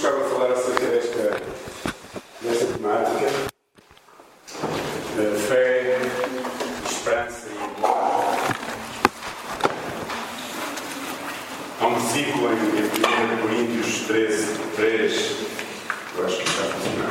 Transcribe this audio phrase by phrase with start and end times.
[0.00, 1.42] gostava de falar acerca desta,
[2.40, 3.26] desta temática.
[5.18, 5.98] Uh, fé,
[6.88, 8.36] esperança e amor.
[11.80, 15.36] Há um versículo em, em 1 Coríntios 13, 3,
[16.16, 17.10] eu acho que está a funcionar,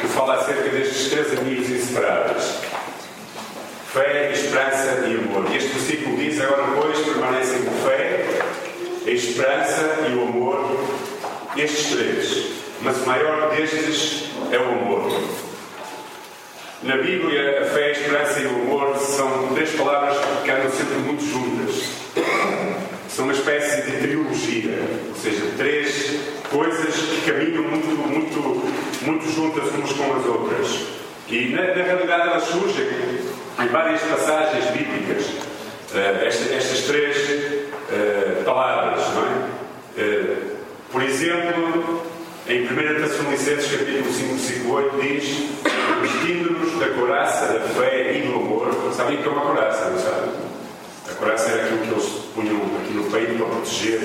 [0.00, 2.76] que fala acerca destes três amigos inseparáveis.
[3.96, 5.50] Fé, esperança e amor.
[5.50, 8.26] E este versículo diz: agora, pois, permanecem a fé,
[9.06, 10.78] a esperança e o amor,
[11.56, 12.46] estes três.
[12.82, 15.18] Mas o maior destes é o amor.
[16.82, 20.96] Na Bíblia, a fé, a esperança e o amor são três palavras que andam sempre
[20.96, 21.88] muito juntas.
[23.08, 24.78] São uma espécie de trilogia,
[25.08, 26.20] ou seja, três
[26.50, 28.72] coisas que caminham muito, muito,
[29.06, 30.86] muito juntas umas com as outras.
[31.28, 32.86] E na, na realidade elas surgem
[33.58, 35.24] em várias passagens bíblicas.
[35.26, 40.02] Uh, esta, estas três uh, palavras, não é?
[40.02, 40.56] Uh,
[40.92, 42.02] por exemplo,
[42.48, 45.24] em 1 Tessalonicenses, capítulo 5, versículo 8, diz:
[46.02, 48.92] Vestindo-nos da coraça da fé e do amor.
[48.94, 50.30] Sabem que é uma coraça, não sabem?
[51.10, 54.00] A coraça era aquilo que eles punham aqui no peito para proteger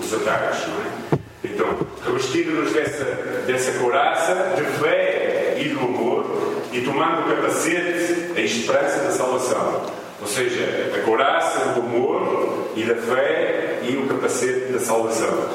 [0.00, 1.18] os ataques, não é?
[1.44, 3.04] Então, revestindo-nos dessa,
[3.46, 9.82] dessa coraça de fé e do o capacete, a esperança da salvação.
[10.20, 15.48] Ou seja, a coraça do amor e da fé e o capacete da salvação.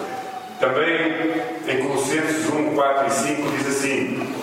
[0.59, 1.31] Também
[1.67, 4.35] em Colossenses 1, 4 e 5 diz assim: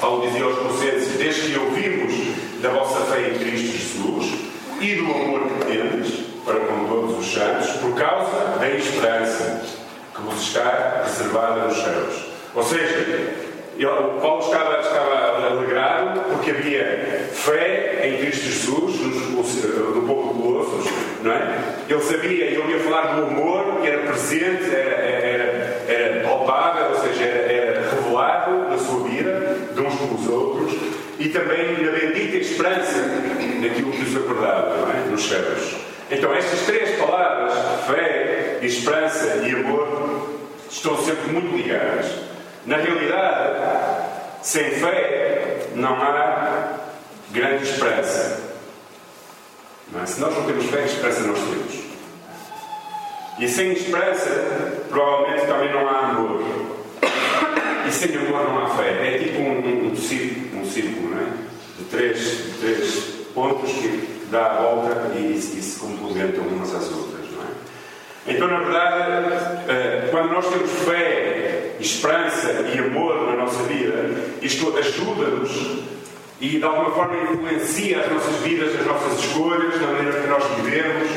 [0.00, 2.14] Paulo dizia aos Colossenses: Desde que ouvimos
[2.60, 4.34] da vossa fé em Cristo Jesus
[4.80, 9.62] e do amor que tendes para com todos os santos, por causa da esperança
[10.14, 12.24] que vos está reservada nos céus.
[12.54, 13.39] Ou seja,
[13.84, 19.00] ele, Paulo estava, estava alegrado porque havia fé em Cristo Jesus
[19.30, 21.58] no, povo de Colossos, não é?
[21.88, 26.96] Ele sabia, ele ia falar do amor que era presente, era, era, era palpável, ou
[26.96, 30.72] seja, era, era revelado na sua vida, de uns com os outros,
[31.18, 32.98] e também na bendita esperança
[33.60, 35.10] naquilo que os acordava, não é?
[35.10, 35.76] Nos céus.
[36.10, 37.54] Então, estas três palavras,
[37.86, 40.28] fé, esperança e amor,
[40.68, 42.29] estão sempre muito ligadas.
[42.66, 44.08] Na realidade,
[44.42, 46.78] sem fé não há
[47.30, 48.40] grande esperança.
[49.92, 50.06] Não é?
[50.06, 51.80] Se nós não temos fé, esperança nós temos.
[53.38, 56.42] E sem esperança, provavelmente também não há amor.
[57.88, 59.14] E sem amor não há fé.
[59.14, 61.32] É tipo um, um, um círculo, um círculo não é?
[61.78, 62.94] de, três, de três
[63.34, 67.19] pontos que dá a volta e, e se complementam umas às outras.
[68.30, 69.34] Então, na verdade,
[69.68, 74.04] eh, quando nós temos fé, esperança e amor na nossa vida,
[74.40, 75.80] isto ajuda-nos
[76.40, 80.42] e de alguma forma influencia as nossas vidas, as nossas escolhas, na maneira que nós
[80.56, 81.08] vivemos,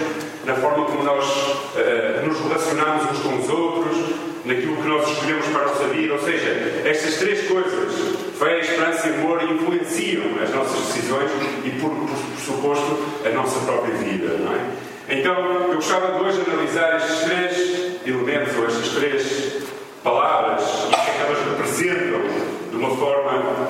[0.44, 3.98] na forma como nós uh, nos relacionamos uns com os outros,
[4.44, 6.14] naquilo que nós escolhemos para a nossa vida.
[6.14, 11.32] Ou seja, estas três coisas, fé, esperança e amor, influenciam as nossas decisões
[11.64, 14.36] e, por, por, por suposto, a nossa própria vida.
[14.40, 14.93] Não é?
[15.10, 15.36] Então,
[15.70, 19.64] eu gostava de hoje analisar estes três elementos, ou estas três
[20.02, 22.22] palavras, e o que é que elas representam
[22.70, 23.70] de uma forma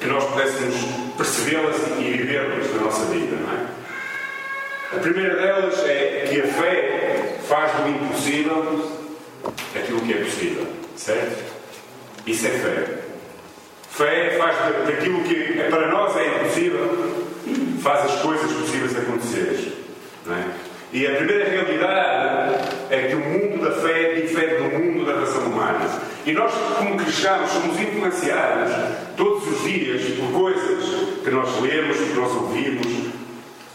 [0.00, 0.76] que nós pudéssemos
[1.16, 3.66] percebê-las e vivê-las na nossa vida, não é?
[4.96, 8.90] A primeira delas é que a fé faz do impossível
[9.76, 10.66] aquilo que é possível,
[10.96, 11.44] certo?
[12.26, 12.98] Isso é fé.
[13.90, 17.24] Fé faz daquilo que para nós é impossível,
[17.82, 19.77] faz as coisas possíveis acontecer, não
[20.26, 20.68] é?
[20.90, 22.54] E a primeira realidade
[22.88, 25.86] é que o mundo da fé difere do mundo da raça humana.
[26.24, 28.72] E nós, como cristãos, somos influenciados
[29.14, 32.86] todos os dias por coisas que nós lemos, que nós ouvimos,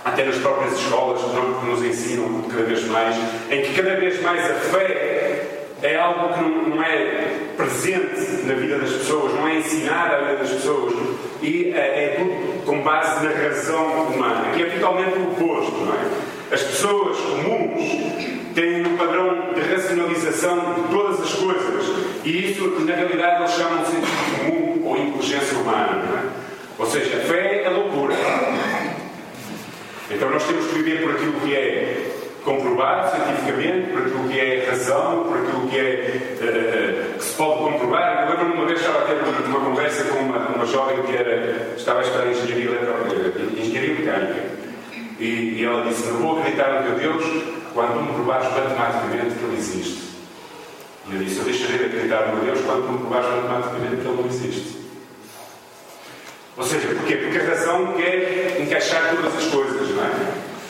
[0.04, 3.16] até nas próprias escolas que nos ensinam cada vez mais,
[3.52, 8.80] em que cada vez mais a fé é algo que não, é presente na vida
[8.80, 10.94] das pessoas, não é ensinado à vida das pessoas
[11.42, 15.94] e é, é tudo com base na razão humana, que é totalmente o oposto, não
[15.94, 16.32] é?
[16.53, 17.81] As pessoas comuns
[18.53, 21.86] têm um padrão de racionalização de todas as coisas
[22.24, 26.04] e isso, na realidade, eles chamam de sentido comum ou inteligência humana.
[26.16, 26.30] É?
[26.77, 28.13] Ou seja, a fé é loucura.
[30.12, 32.12] Então nós temos que viver por aquilo que é
[32.45, 37.63] comprovado cientificamente, por aquilo que é razão, por aquilo que é uh, que se pode
[37.63, 38.25] comprovar.
[38.25, 41.74] Eu lembro-me uma vez estava a ter uma conversa com uma, uma jovem que era,
[41.75, 42.80] estava a estudar engenharia,
[43.57, 44.62] engenharia mecânica.
[45.19, 47.24] E, e ela disse: Não vou acreditar no teu Deus
[47.74, 50.04] quando tu me provares matematicamente que ele existe.
[51.10, 54.01] E eu disse: Eu deixarei de acreditar no meu Deus quando tu me provares matematicamente
[54.01, 54.83] que ele não existe.
[56.56, 57.15] Ou seja, porquê?
[57.15, 60.12] Porque a razão quer encaixar todas as coisas, não é?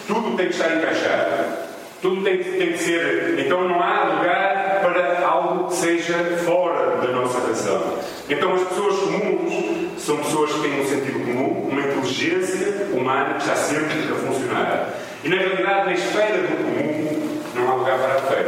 [0.07, 1.63] Tudo tem que estar encaixado.
[2.01, 3.39] Tudo tem, tem que ser.
[3.39, 6.13] Então não há lugar para algo que seja
[6.45, 7.97] fora da nossa razão.
[8.29, 11.62] Então as pessoas comuns são pessoas que têm um sentido comum,
[12.03, 14.93] inteligência humana está sempre a funcionar.
[15.23, 18.45] E na realidade, na esfera do comum, não há lugar para a fé.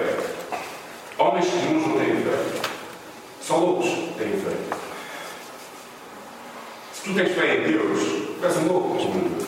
[1.18, 2.38] Homens comuns não têm fé.
[3.42, 3.88] Só loucos
[4.18, 4.76] têm fé.
[6.94, 8.00] Se tu tens fé em Deus,
[8.40, 9.48] tu és um louco mundo.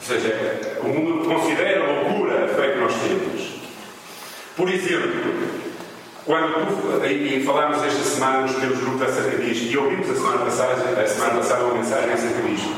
[0.00, 3.62] Ou seja, o mundo considera loucura a fé que nós temos.
[4.56, 5.71] Por exemplo,
[6.24, 11.02] quando e falámos esta semana nos teus grupos acerca disto, e ouvimos a semana passada,
[11.02, 12.74] a semana passada uma mensagem acerca disto.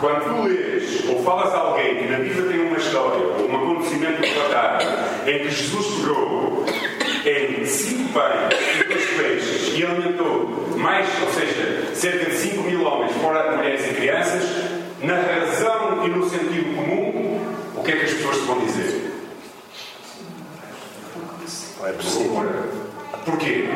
[0.00, 3.56] Quando tu lês ou falas a alguém que na Bíblia tem uma história ou um
[3.56, 4.84] acontecimento relatado
[5.28, 6.66] em que Jesus pegou
[7.24, 12.84] em cinco pães e dois peixes e alimentou mais, ou seja, cerca de 5 mil
[12.84, 14.42] homens, fora de mulheres e crianças,
[15.00, 17.40] na razão e no sentido comum,
[17.76, 19.12] o que é que as pessoas te vão dizer?
[21.84, 22.31] É possível.
[23.24, 23.68] Porquê?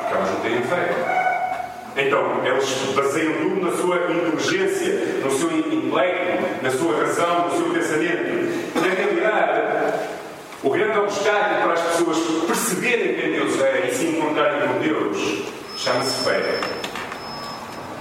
[0.00, 1.14] Porque elas não têm fé.
[1.96, 7.70] Então, eles baseiam tudo na sua inteligência, no seu intelecto, na sua razão, no seu
[7.70, 8.80] pensamento.
[8.80, 9.94] Na realidade,
[10.62, 15.44] o grande obstáculo para as pessoas perceberem quem Deus é e se encontrarem com Deus
[15.76, 16.40] chama-se fé.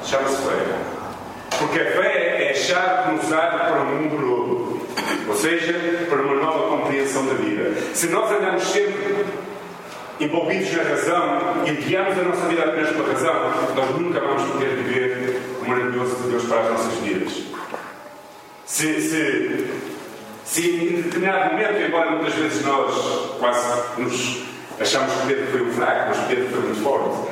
[0.06, 1.60] Chama-se fé.
[1.60, 4.88] Porque a fé é a chave que nos abre para um mundo novo.
[5.28, 5.74] Ou seja,
[6.10, 7.80] para uma nova compreensão da vida.
[7.94, 9.26] Se nós andamos sempre
[10.20, 13.34] envolvidos na razão e guiamos a nossa vida apenas pela razão,
[13.76, 17.34] nós nunca vamos poder viver o maravilhoso de Deus para as nossas vidas.
[18.66, 19.68] Se, se,
[20.46, 24.44] se em determinado momento, embora muitas vezes nós quase nos
[24.80, 27.32] achamos que Pedro foi um fraco, mas Pedro foi muito forte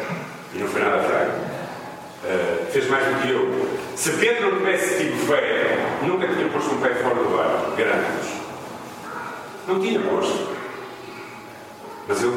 [0.53, 1.51] e não foi nada fraco.
[2.23, 3.67] Uh, fez mais do que eu.
[3.95, 8.41] Se Pedro não tivesse tido fé, nunca tinha posto um pé fora do ar, garanto-vos.
[9.67, 10.60] Não tinha posto.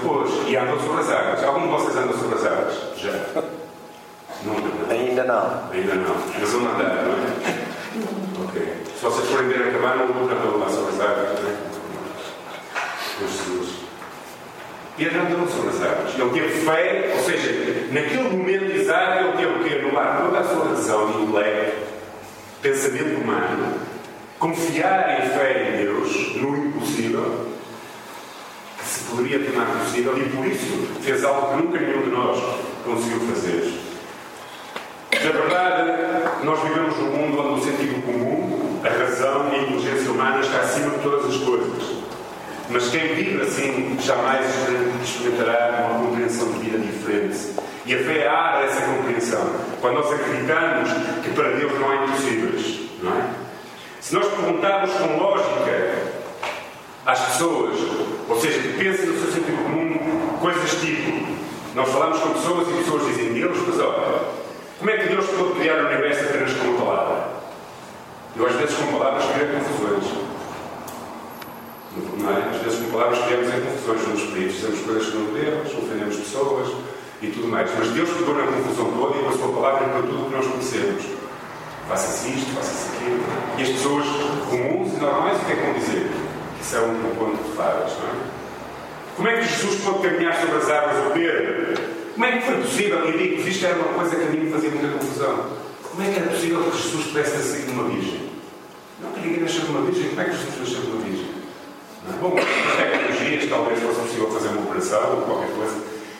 [0.04, 1.42] Pôs e andou sobre as águas.
[1.42, 2.74] Algum de vocês andou sobre as águas?
[2.98, 3.12] Já?
[4.44, 4.90] Nunca, não?
[4.90, 5.70] Ainda não.
[5.72, 6.14] Ainda não.
[6.38, 8.44] Mas vão andar, não é?
[8.44, 8.76] Ok.
[8.98, 11.56] Se vocês forem ver a cabana, nunca andou lá sobre as águas, não é?
[13.18, 13.76] Com Jesus.
[14.98, 16.18] Pedro andou sobre as águas.
[16.18, 20.68] Ele teve fé, ou seja, naquele momento exato, ele teve que anular toda a sua
[20.68, 21.86] razão e intelecto,
[22.60, 23.74] pensamento humano,
[24.38, 27.53] confiar em fé em Deus, no impossível
[29.04, 32.42] se poderia tornar possível e por isso fez algo que nunca nenhum de nós
[32.84, 33.80] conseguiu fazer.
[35.12, 40.10] Na verdade, nós vivemos num mundo onde o sentido comum, a razão e a inteligência
[40.10, 42.04] humana está acima de todas as coisas.
[42.70, 44.46] Mas quem vive assim jamais
[45.02, 47.38] experimentará uma compreensão de vida diferente.
[47.86, 49.50] E a fé abre essa compreensão.
[49.80, 50.90] Quando nós acreditamos
[51.22, 52.80] que para Deus não há impossíveis.
[53.02, 53.24] Não é?
[54.00, 56.13] Se nós perguntarmos com lógica
[57.06, 57.78] às pessoas,
[58.28, 61.26] ou seja, que pensem no seu sentido comum, coisas tipo,
[61.74, 64.20] nós falamos com pessoas e pessoas dizem Deus, mas olha,
[64.78, 67.28] como é que Deus pode criar o universo apenas com uma palavra?
[68.36, 70.04] Eu às vezes com palavras crio confusões.
[71.96, 72.56] É?
[72.56, 76.16] Às vezes com palavras criamos em confusões nos espíritos, dizemos coisas que não devemos, ofendemos
[76.16, 76.68] pessoas
[77.22, 77.70] e tudo mais.
[77.78, 80.36] Mas Deus pegou na confusão toda e com a sua palavra para tudo o que
[80.36, 81.04] nós conhecemos.
[81.88, 83.20] Faça-se isto, faça-se aquilo.
[83.58, 84.06] E as pessoas
[84.48, 86.23] comuns e normais o que é que vão dizer?
[86.64, 88.12] Isso é um conto de fadas, não é?
[89.16, 91.74] Como é que Jesus pôde caminhar sobre as águas do Pedro?
[92.14, 93.06] Como é que foi possível?
[93.06, 95.50] E digo isto era uma coisa que a mim me fazia muita confusão.
[95.82, 98.30] Como é que era possível que Jesus pudesse nascer de uma virgem?
[99.02, 100.08] Não que ninguém nasceu uma virgem.
[100.08, 101.30] Como é que Jesus nasceu uma virgem?
[102.20, 105.76] Bom, com tecnologias talvez fosse possível fazer uma operação ou qualquer coisa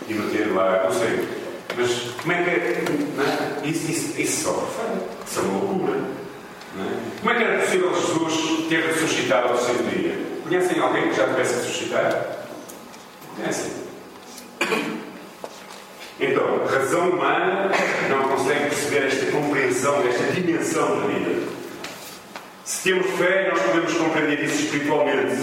[0.08, 1.28] e meter lá, não sei.
[1.74, 2.84] Mas como é que é?
[3.64, 3.66] É?
[3.66, 4.68] Isso, isso, isso só
[5.26, 6.00] Isso é uma loucura.
[6.78, 7.20] É?
[7.20, 10.13] Como é que era possível Jesus ter ressuscitado ao terceiro dia?
[10.44, 12.16] Conhecem alguém que já tivesse ressuscitado?
[13.34, 13.72] Conhecem?
[16.20, 17.70] Então, a razão humana
[18.10, 21.48] não consegue perceber esta compreensão, esta dimensão da vida.
[22.62, 25.34] Se temos fé, nós podemos compreender isso espiritualmente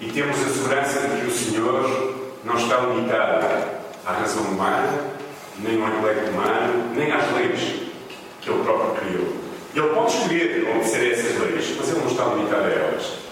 [0.00, 3.46] e temos a segurança de que o Senhor não está limitado
[4.06, 5.10] à razão humana,
[5.58, 7.82] nem ao intelecto humano, nem às leis
[8.40, 9.36] que Ele próprio criou.
[9.74, 13.25] Ele pode escolher obedecer a essas leis, mas Ele não está limitado a elas.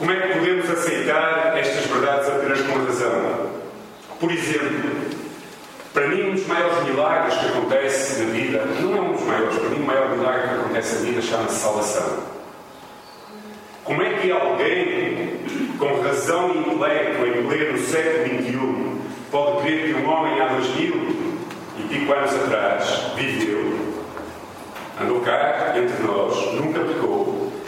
[0.00, 3.50] Como é que podemos aceitar estas verdades apenas com razão?
[4.18, 4.90] Por exemplo,
[5.92, 9.58] para mim, um dos maiores milagres que acontece na vida, não é um dos maiores,
[9.58, 12.18] para mim, o maior milagre que acontece na vida chama-se salvação.
[13.84, 15.38] Como é que alguém
[15.78, 20.76] com razão e intelecto em pleno século XXI pode crer que um homem há dois
[20.76, 20.94] mil
[21.78, 23.78] e pico anos atrás viveu,
[24.98, 26.69] andou cá entre nós, pecou,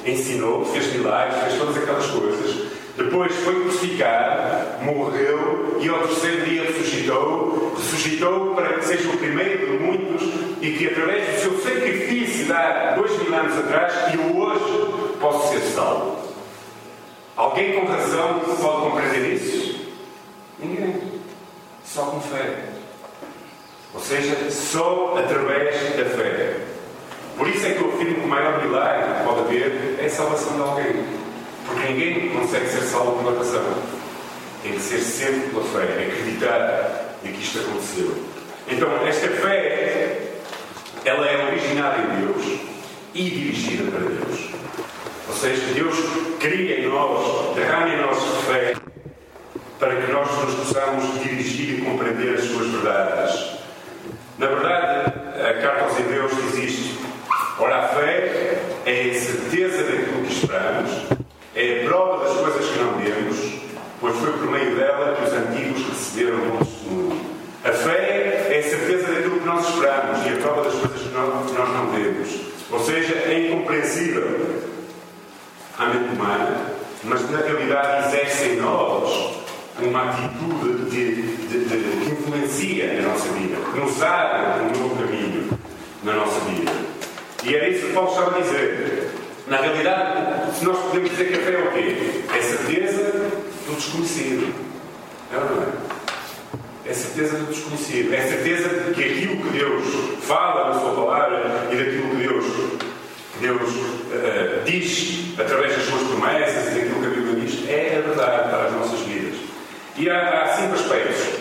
[0.06, 2.72] ensinou, fez milagres, fez todas aquelas coisas.
[2.96, 7.74] Depois foi crucificado, morreu e ao terceiro dia ressuscitou.
[7.76, 10.22] Ressuscitou para que seja o primeiro de muitos
[10.60, 15.52] e que através do seu sacrifício de há dois mil anos atrás, eu hoje posso
[15.52, 16.18] ser salvo.
[17.34, 19.80] Alguém com razão pode compreender isso?
[20.58, 21.00] Ninguém.
[21.84, 22.72] Só com fé.
[23.94, 26.51] Ou seja, só através da fé.
[27.42, 30.08] Por isso é que eu afirmo que o maior milagre que pode haver é a
[30.08, 31.04] salvação de alguém.
[31.66, 33.64] Porque ninguém consegue ser salvo pela razão.
[34.62, 38.14] Tem que ser sempre pela fé, acreditar de que isto aconteceu.
[38.68, 40.20] Então, esta fé,
[41.04, 42.60] ela é originada em Deus
[43.12, 44.50] e dirigida para Deus.
[45.28, 45.96] Ou seja, Deus
[46.38, 48.74] cria em nós, derrama em nós fé
[49.80, 53.50] para que nós nos possamos dirigir e compreender as suas verdades.
[54.38, 56.81] Na verdade, a carta aos Hebreus isto.
[57.62, 60.90] Ora, a fé é a certeza daquilo que esperamos,
[61.54, 63.36] é a prova das coisas que não vemos,
[64.00, 67.20] pois foi por meio dela que os antigos receberam o testemunho.
[67.64, 71.14] A fé é a certeza daquilo que nós esperamos e a prova das coisas que
[71.14, 72.40] nós não vemos.
[72.68, 74.64] Ou seja, é incompreensível
[75.78, 76.66] à mente humana,
[77.04, 79.36] mas na realidade exerce em nós
[79.80, 81.14] uma atitude de,
[81.46, 85.48] de, de, que influencia a nossa vida, que nos abre um novo caminho
[86.02, 86.81] na nossa vida.
[87.44, 89.10] E era isso que Paulo estava a dizer.
[89.48, 92.22] Na realidade, nós podemos dizer que a fé é o quê?
[92.36, 93.02] É certeza
[93.66, 94.54] do desconhecido.
[95.32, 95.66] É ou não é?
[96.88, 98.14] É certeza do desconhecido.
[98.14, 99.84] É certeza de que aquilo que Deus
[100.22, 102.44] fala na Sua palavra e daquilo que Deus,
[103.40, 108.08] Deus uh, diz através das Suas promessas e daquilo que a Bíblia diz é a
[108.08, 109.34] verdade para as nossas vidas.
[109.96, 111.40] E há, há cinco aspectos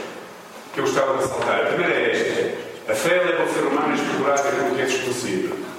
[0.74, 1.62] que eu gostava de ressaltar.
[1.62, 4.86] A primeira é esta: a fé leva o ser humano a explorar aquilo que é
[4.86, 5.71] desconhecido.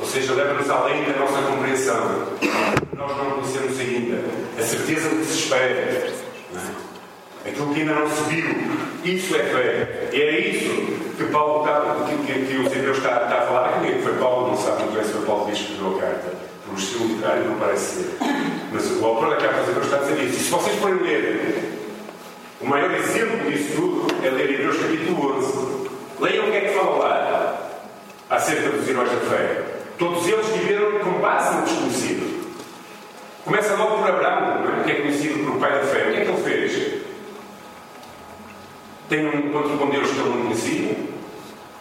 [0.00, 2.26] Ou seja, leva-nos além da nossa compreensão.
[2.96, 4.24] Nós não conhecemos ainda.
[4.58, 5.64] A certeza do que se espera.
[5.64, 6.12] É?
[7.46, 8.44] Aquilo que ainda não se viu.
[9.04, 10.08] Isso é fé.
[10.12, 13.84] E é isso que Paulo está, que, que, que o Hebreus está, está a falar.
[13.84, 14.48] É que foi Paulo?
[14.48, 16.28] Não sabe muito bem se foi Paulo que escreveu a carta.
[16.64, 18.16] Por um estilo literário não parece ser.
[18.72, 20.36] Mas o autor da carta aos Hebreus está a dizer isso.
[20.36, 21.78] E se vocês forem ler,
[22.60, 25.90] o maior exemplo disso tudo é ler Hebreus capítulo 11.
[26.20, 27.70] Leiam o que é que fala lá
[28.30, 29.79] acerca dos heróis da fé.
[30.00, 32.54] Todos eles viveram com base no desconhecido.
[33.44, 34.84] Começa logo por Abraão, é?
[34.84, 36.08] que é conhecido por pai da fé.
[36.08, 37.02] O que é que ele fez?
[39.10, 40.96] Tem um encontro com Deus que ele não conhecia,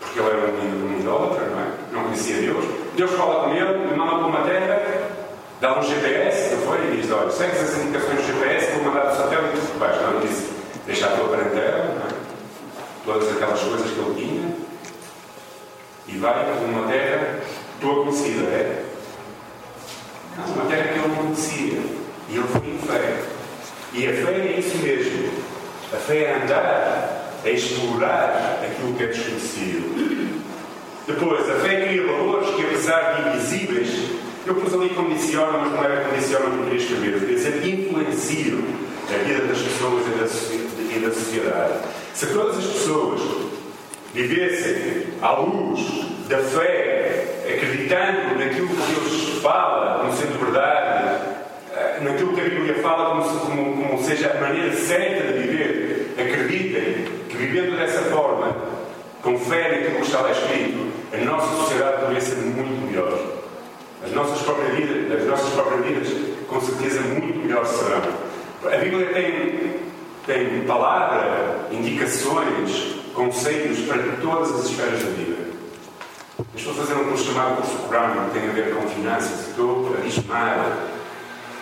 [0.02, 1.68] porque ele era um, um idólatra, não é?
[1.94, 2.66] Não conhecia Deus.
[2.98, 4.82] Deus fala com ele, manda para uma terra,
[5.62, 6.78] dá um GPS, não foi?
[6.78, 10.02] E diz: Olha, segues as indicações do GPS, vou mandar o satélite que vais.
[10.02, 10.50] Não, ele disse:
[10.86, 12.14] Deixa a tua parentela, é?
[13.06, 14.56] Todas aquelas coisas que ele tinha,
[16.10, 17.29] e vai para uma terra
[17.80, 18.86] tua conhecida, é?
[20.38, 21.80] Não, uma terra que ele não conhecia.
[22.30, 23.22] E ele foi em fé.
[23.94, 25.30] E a fé é isso mesmo.
[25.92, 30.40] A fé é andar, é explorar aquilo que é desconhecido.
[31.08, 33.90] Depois, a fé cria valores que, apesar de invisíveis,
[34.46, 37.14] eu pus ali condiciona, mas não era condiciona que eu queria escrever.
[37.14, 38.60] Eu queria dizer influenciam
[39.10, 41.74] a vida das pessoas e da sociedade.
[42.14, 43.22] Se todas as pessoas
[44.14, 45.80] vivessem à luz
[46.28, 46.99] da fé,
[47.54, 51.20] acreditando naquilo que Deus fala como sendo verdade,
[52.02, 57.06] naquilo que a Bíblia fala como, como, como seja a maneira certa de viver, acreditem
[57.30, 58.56] que vivendo dessa forma,
[59.22, 63.40] com fé naquilo que está lá escrito, a nossa sociedade poderia ser muito melhor.
[64.04, 66.08] As nossas próprias vidas, as nossas próprias vidas,
[66.48, 68.02] com certeza, muito melhor serão.
[68.72, 69.76] A Bíblia tem,
[70.26, 75.39] tem palavra, indicações, conceitos para todas as esferas da vida.
[76.56, 79.50] Estou a fazer um curso chamado curso Brown, que tem a ver com finanças, e
[79.50, 80.72] estou abismado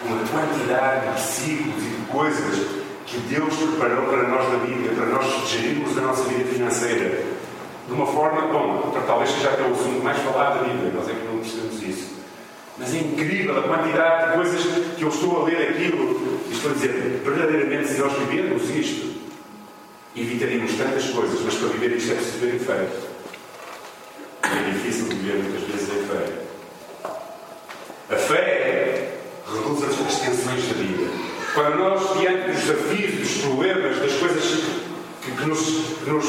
[0.04, 2.68] com a quantidade de versículos e de coisas
[3.08, 7.24] que Deus preparou para nós na Bíblia, para nós gerirmos a nossa vida financeira.
[7.88, 11.14] De uma forma, bom, talvez seja até o assunto mais falado da Bíblia, nós é
[11.14, 12.16] que não percebemos isso.
[12.78, 14.62] Mas é incrível a quantidade de coisas
[14.96, 19.18] que eu estou a ler aquilo e estou a dizer, verdadeiramente, se nós vivermos isto,
[20.16, 22.56] evitaríamos tantas coisas, mas para viver isto é preciso ver.
[22.56, 23.07] É
[25.34, 26.48] muitas vezes em fé.
[28.10, 29.10] A fé
[29.46, 31.12] reduz as tensões da vida.
[31.54, 34.64] Quando nós, diante dos desafios, dos problemas, das coisas
[35.22, 35.60] que, que, nos,
[36.04, 36.26] que nos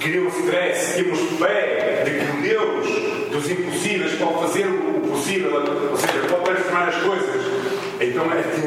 [0.00, 2.86] criam stress, temos fé de que Deus
[3.30, 5.54] dos impossíveis pode fazer o possível,
[5.90, 7.50] ou seja, pode transformar as coisas.
[8.00, 8.24] Então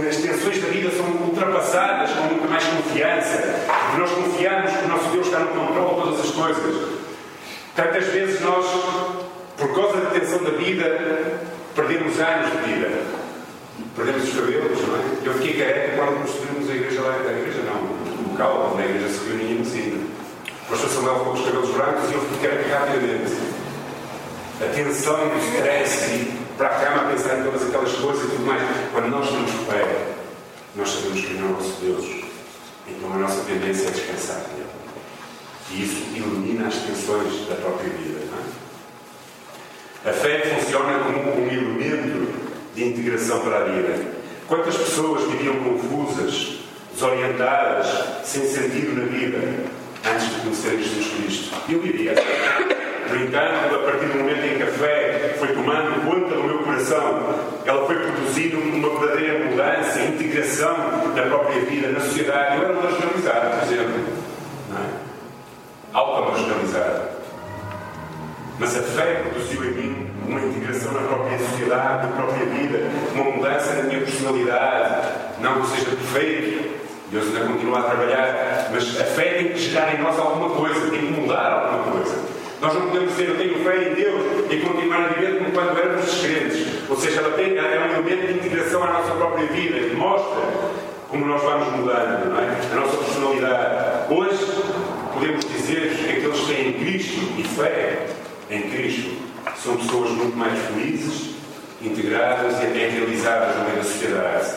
[0.07, 3.65] as tensões da vida são ultrapassadas com muito mais confiança.
[3.97, 6.89] Nós confiamos que o nosso Deus está no controle de todas as coisas.
[7.75, 8.65] Tantas vezes nós,
[9.63, 11.39] por causa da tensão da vida,
[11.73, 12.91] perdemos anos de vida.
[13.95, 14.99] perdemos os cabelos, não é?
[15.23, 18.85] Eu fiquei careca quando construímos a igreja lá, a igreja não, o local onde a
[18.85, 20.05] igreja se reuníamos ainda.
[20.65, 23.33] O pastor Samuel ficou com os cabelos brancos e eu fiquei careca rapidamente.
[24.59, 28.23] A tensão e o stress e para a cama a pensar em todas aquelas coisas
[28.25, 28.61] e tudo mais.
[28.91, 30.07] Quando nós temos fé,
[30.75, 32.05] nós sabemos que não é o nosso Deus.
[32.87, 34.67] Então a nossa tendência é descansar nele.
[35.71, 38.19] E isso ilumina as tensões da própria vida.
[38.19, 38.62] É?
[40.05, 42.27] A fé funciona como um elemento
[42.75, 44.05] de integração para a vida.
[44.49, 46.59] Quantas pessoas viviam confusas,
[46.93, 47.87] desorientadas,
[48.25, 49.37] sem sentido na vida,
[50.05, 51.55] antes de conhecer Jesus Cristo?
[51.69, 53.13] Eu vivia assim.
[53.13, 56.57] No entanto, a partir do momento em que a fé foi tomando conta do meu
[56.59, 60.75] coração, ela foi produzindo uma verdadeira mudança, integração
[61.15, 62.57] na própria vida, na sociedade.
[62.57, 64.22] Eu era marginalizado, por exemplo.
[68.81, 73.83] Fé produziu em mim uma integração na própria sociedade, na própria vida, uma mudança na
[73.83, 75.07] minha personalidade.
[75.39, 76.73] Não que eu seja perfeito,
[77.11, 80.89] Deus ainda continua a trabalhar, mas a fé tem que gerar em nós alguma coisa,
[80.89, 82.15] tem que mudar alguma coisa.
[82.59, 85.77] Nós não podemos dizer eu tenho fé em Deus e continuar a viver como quando
[85.77, 86.89] éramos descrentes.
[86.89, 90.41] Ou seja, ela tem, é um elemento de integração à nossa própria vida, que mostra
[91.09, 92.57] como nós vamos mudando, não é?
[92.71, 94.13] A nossa personalidade.
[94.13, 94.47] Hoje
[95.13, 98.07] podemos dizer que aqueles que têm Cristo e fé
[98.49, 99.17] em Cristo
[99.63, 101.35] são pessoas muito mais felizes,
[101.81, 104.55] integradas e até realizadas no meio da sociedade.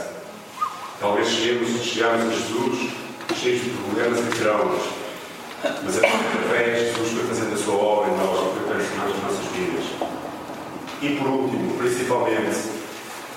[1.00, 2.90] Talvez cheguemos, chegamos a Jesus
[3.34, 4.82] cheios de problemas e traumas
[5.82, 9.22] mas a fé Jesus foi fazendo a sua obra em nós e foi transformando as
[9.22, 9.84] nossas vidas.
[11.02, 12.56] E por último, principalmente,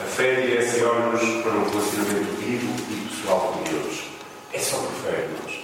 [0.02, 4.04] a fé direciona-nos para um relacionamento vivo e pessoal com Deus.
[4.54, 5.64] É só por fé, irmãos.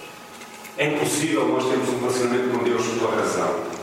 [0.78, 3.75] É impossível nós termos um relacionamento com Deus pela razão.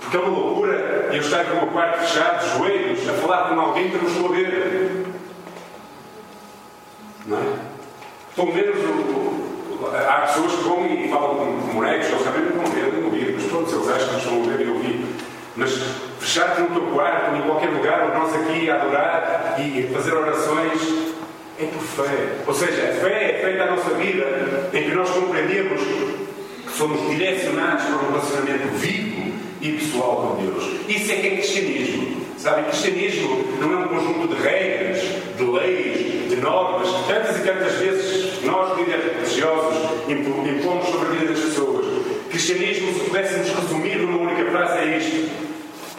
[0.00, 3.60] Porque é uma loucura eu estar no meu quarto fechado, de joelhos, a falar com
[3.60, 5.06] alguém que não estou a ver.
[7.26, 7.42] Não é?
[8.34, 8.76] Pelo menos
[10.08, 13.44] há pessoas que vão e falam com bonecos, eles que não ver, não ouvir, mas
[13.44, 15.06] pronto, eles acham que estão a ver e ouvir.
[15.56, 15.72] Mas
[16.20, 21.14] fechar-te no teu quarto, em qualquer lugar, nós aqui a adorar e fazer orações,
[21.58, 22.36] é por fé.
[22.46, 27.10] Ou seja, a fé é feita na nossa vida em que nós compreendemos que somos
[27.10, 30.64] direcionados para um relacionamento vivo e pessoal com Deus.
[30.88, 32.18] Isso é que é cristianismo.
[32.38, 35.02] Sabe, cristianismo não é um conjunto de regras,
[35.36, 36.88] de leis, de normas.
[37.06, 39.76] Tantas e tantas vezes nós, líderes religiosos,
[40.08, 41.86] impomos sobre a vida das pessoas.
[42.30, 45.30] Cristianismo, se pudéssemos resumir numa única frase, é isto: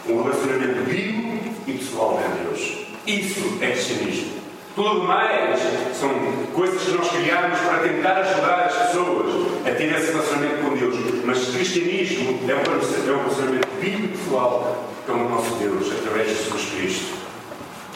[0.08, 2.78] um relacionamento vivo e pessoal com Deus.
[3.06, 4.39] Isso é cristianismo.
[4.74, 5.58] Tudo mais
[5.94, 6.10] são
[6.54, 10.96] coisas que nós criamos para tentar ajudar as pessoas a ter esse relacionamento com Deus.
[11.24, 16.70] Mas cristianismo é um relacionamento vivo e pessoal com o nosso Deus, através de Jesus
[16.70, 17.20] Cristo.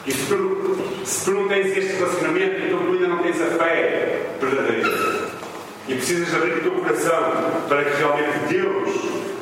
[0.07, 3.47] E se tu, se tu não tens este relacionamento, então tu ainda não tens a
[3.47, 5.25] fé verdadeira.
[5.89, 7.33] E precisas abrir o teu coração
[7.69, 8.91] para que realmente Deus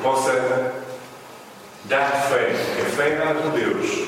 [0.01, 0.73] possa
[1.85, 2.51] dar-te fé.
[2.81, 4.07] A fé é dada por Deus.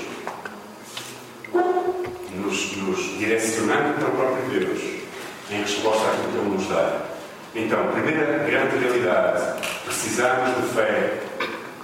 [2.36, 4.80] Nos, nos direcionando para o próprio Deus,
[5.50, 7.02] em resposta àquilo que Ele nos dá.
[7.56, 11.14] Então, primeira grande realidade, precisamos de fé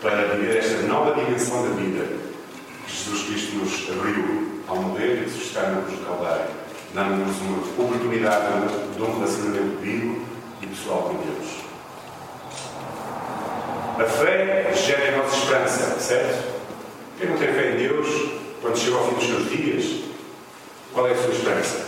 [0.01, 2.05] para viver esta nova dimensão da vida
[2.85, 6.45] que Jesus Cristo nos abriu ao morrer e ressuscitar na cruz do Calvário,
[6.93, 8.45] dando-nos uma oportunidade
[8.95, 10.25] de um relacionamento vivo
[10.61, 11.61] e pessoal com Deus.
[13.97, 16.61] A fé gera em nós esperança, certo?
[17.17, 18.07] Quem não tem fé em Deus,
[18.61, 20.10] quando chega ao fim dos seus dias,
[20.93, 21.87] qual é a sua esperança?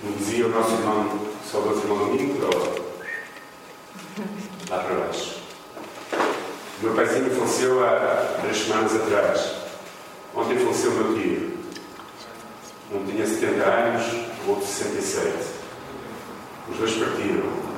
[0.00, 1.20] Como dizia o nosso irmão,
[1.50, 2.38] saudoso irmão Domingo,
[4.70, 5.40] lá para baixo.
[6.80, 9.54] O meu paizinho faleceu há três semanas atrás.
[10.34, 11.50] Ontem faleceu meu tio.
[12.92, 14.06] Um tinha 70 anos,
[14.46, 15.32] o outro 67.
[16.70, 17.70] Os dois partiram.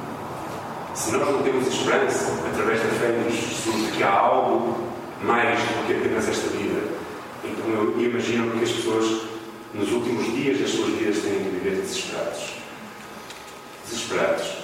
[0.95, 4.77] Se nós não temos esperança, através da fé Jesus, de que há algo
[5.23, 6.83] mais do que apenas esta vida,
[7.45, 9.23] então eu imagino que as pessoas,
[9.75, 12.55] nos últimos dias das suas vidas, têm que viver desesperados.
[13.85, 14.63] Desesperados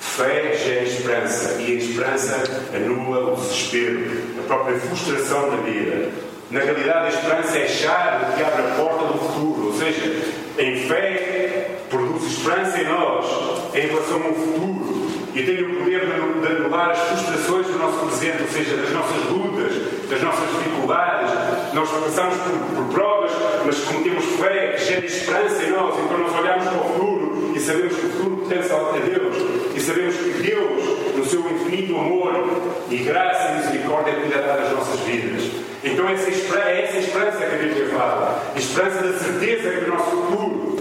[0.00, 2.42] Fé gera esperança e a esperança
[2.74, 6.10] anula o desespero, a própria frustração da vida.
[6.50, 10.22] Na realidade, a esperança é a chave que abre a porta do futuro, ou seja,
[10.58, 13.26] em fé produz esperança em nós
[13.74, 18.42] em relação ao futuro e tem o poder de anular as frustrações do nosso presente,
[18.42, 19.72] ou seja, das nossas lutas,
[20.10, 21.30] das nossas dificuldades.
[21.72, 23.21] Nós passamos por, por provas,
[23.64, 27.52] mas como temos fé que gera esperança em nós, então nós olhamos para o futuro
[27.54, 29.36] e sabemos que o futuro pertence a Deus
[29.74, 32.44] e sabemos que Deus, no seu infinito amor
[32.90, 35.50] e graça e misericórdia, cuidará das nossas vidas.
[35.84, 38.52] Então essa é essa esperança que a Bíblia fala.
[38.56, 40.76] Esperança da certeza que o nosso futuro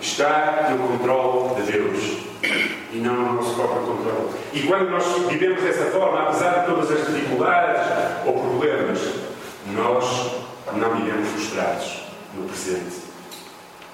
[0.00, 2.26] está no controle de Deus
[2.92, 4.28] e não no nosso próprio controle.
[4.52, 7.82] E quando nós vivemos dessa forma, apesar de todas as dificuldades
[8.24, 9.00] ou problemas,
[9.74, 10.35] nós
[10.74, 12.02] não vivemos frustrados
[12.34, 13.06] no presente.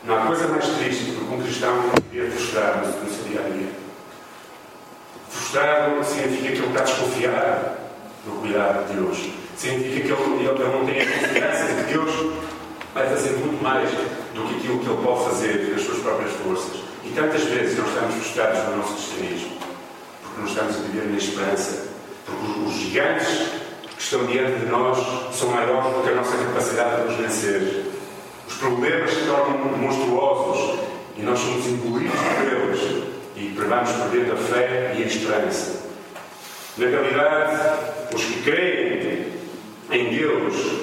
[0.05, 3.49] Não há coisa mais triste do que um cristão viver frustrado no seu dia a
[3.49, 3.69] dia.
[5.29, 7.77] Frustrado significa que ele está desconfiado
[8.25, 9.19] do cuidado de Deus.
[9.57, 12.33] Significa que ele, ele não tem a confiança de que Deus
[12.95, 16.81] vai fazer muito mais do que aquilo que ele pode fazer das suas próprias forças.
[17.05, 19.57] E tantas vezes nós estamos frustrados no nosso cristianismo,
[20.23, 21.89] porque não estamos a viver na esperança,
[22.27, 23.62] porque os gigantes
[24.03, 24.99] que estão diante de nós
[25.33, 27.85] são maiores do que a nossa capacidade de os vencer.
[28.49, 30.81] Os problemas se tornam monstruosos
[31.17, 33.05] e nós somos engolidos por eles
[33.37, 35.87] e vamos perdendo a fé e a esperança.
[36.77, 37.79] Na realidade,
[38.12, 39.27] os que creem
[39.93, 40.83] em Deus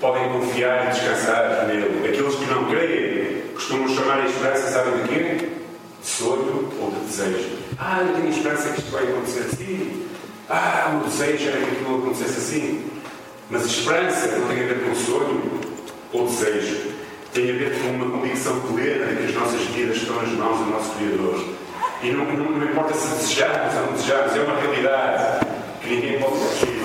[0.00, 2.08] podem confiar e descansar nele.
[2.08, 5.48] Aqueles que não creem costumam chamar a esperança, sabem de quê?
[6.00, 7.56] De sonho ou de desejo.
[7.78, 9.55] Ah, eu tenho esperança que isto vai acontecer.
[10.48, 12.84] Ah, o desejo era que aquilo acontecesse assim.
[13.50, 15.60] Mas a esperança não tem a ver com sonho
[16.12, 16.94] ou desejo.
[17.32, 20.58] Tem a ver com uma convicção plena de que as nossas vidas estão nas mãos
[20.58, 21.44] do nosso Criador.
[22.02, 25.46] E não, não, não importa se desejamos ou não desejamos, é uma realidade
[25.82, 26.76] que ninguém pode fugir.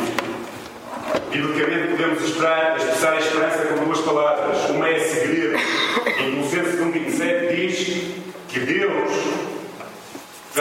[1.32, 4.70] Biblicamente podemos esperar, expressar a esperança com duas palavras.
[4.70, 5.58] Uma é segredo.
[6.20, 8.14] Em Colossenses 1,27 diz
[8.50, 9.51] que Deus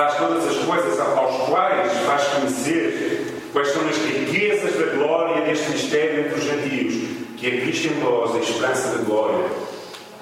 [0.01, 5.71] traz todas as coisas aos quais faz conhecer quais são as riquezas da glória deste
[5.73, 6.95] mistério entre os gentios,
[7.37, 9.45] que é Cristo em nós, a esperança da glória.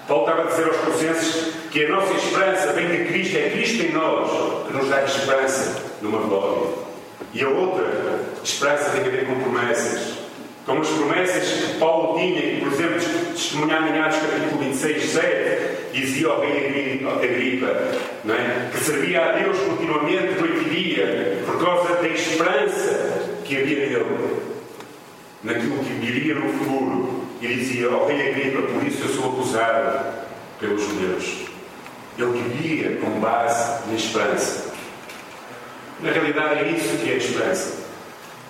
[0.09, 3.83] Paulo estava a dizer aos Colossenses que a nossa esperança vem de Cristo, é Cristo
[3.85, 6.71] em nós que nos dá esperança numa glória.
[7.33, 7.87] E a outra
[8.43, 10.18] esperança tem a ver com promessas.
[10.69, 13.01] Com as promessas que Paulo tinha, que, por exemplo,
[13.33, 17.75] testemunhar em Atos capítulo 26, 7, dizia ao rei Agripa,
[18.23, 18.69] não é?
[18.71, 24.37] que servia a Deus continuamente, noite e dia, por causa da esperança que havia nele,
[25.43, 27.25] naquilo que viria no futuro.
[27.41, 30.27] E dizia ao rei Agripa, por isso eu sou acusado
[30.61, 31.47] pelos judeus.
[32.19, 34.71] Ele vivia com base na esperança.
[36.03, 37.78] Na realidade, é isso que é a esperança.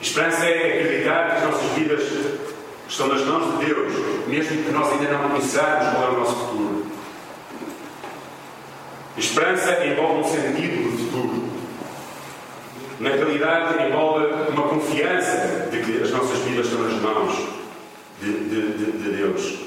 [0.01, 2.03] Esperança é acreditar que as nossas vidas
[2.89, 3.93] estão nas mãos de Deus,
[4.29, 6.87] mesmo que nós ainda não conheçamos qual é o nosso futuro.
[9.17, 11.49] Esperança envolve um sentido do futuro.
[13.01, 17.35] Na realidade, envolve uma confiança de que as nossas vidas estão nas mãos
[18.21, 19.59] de, de, de, de Deus.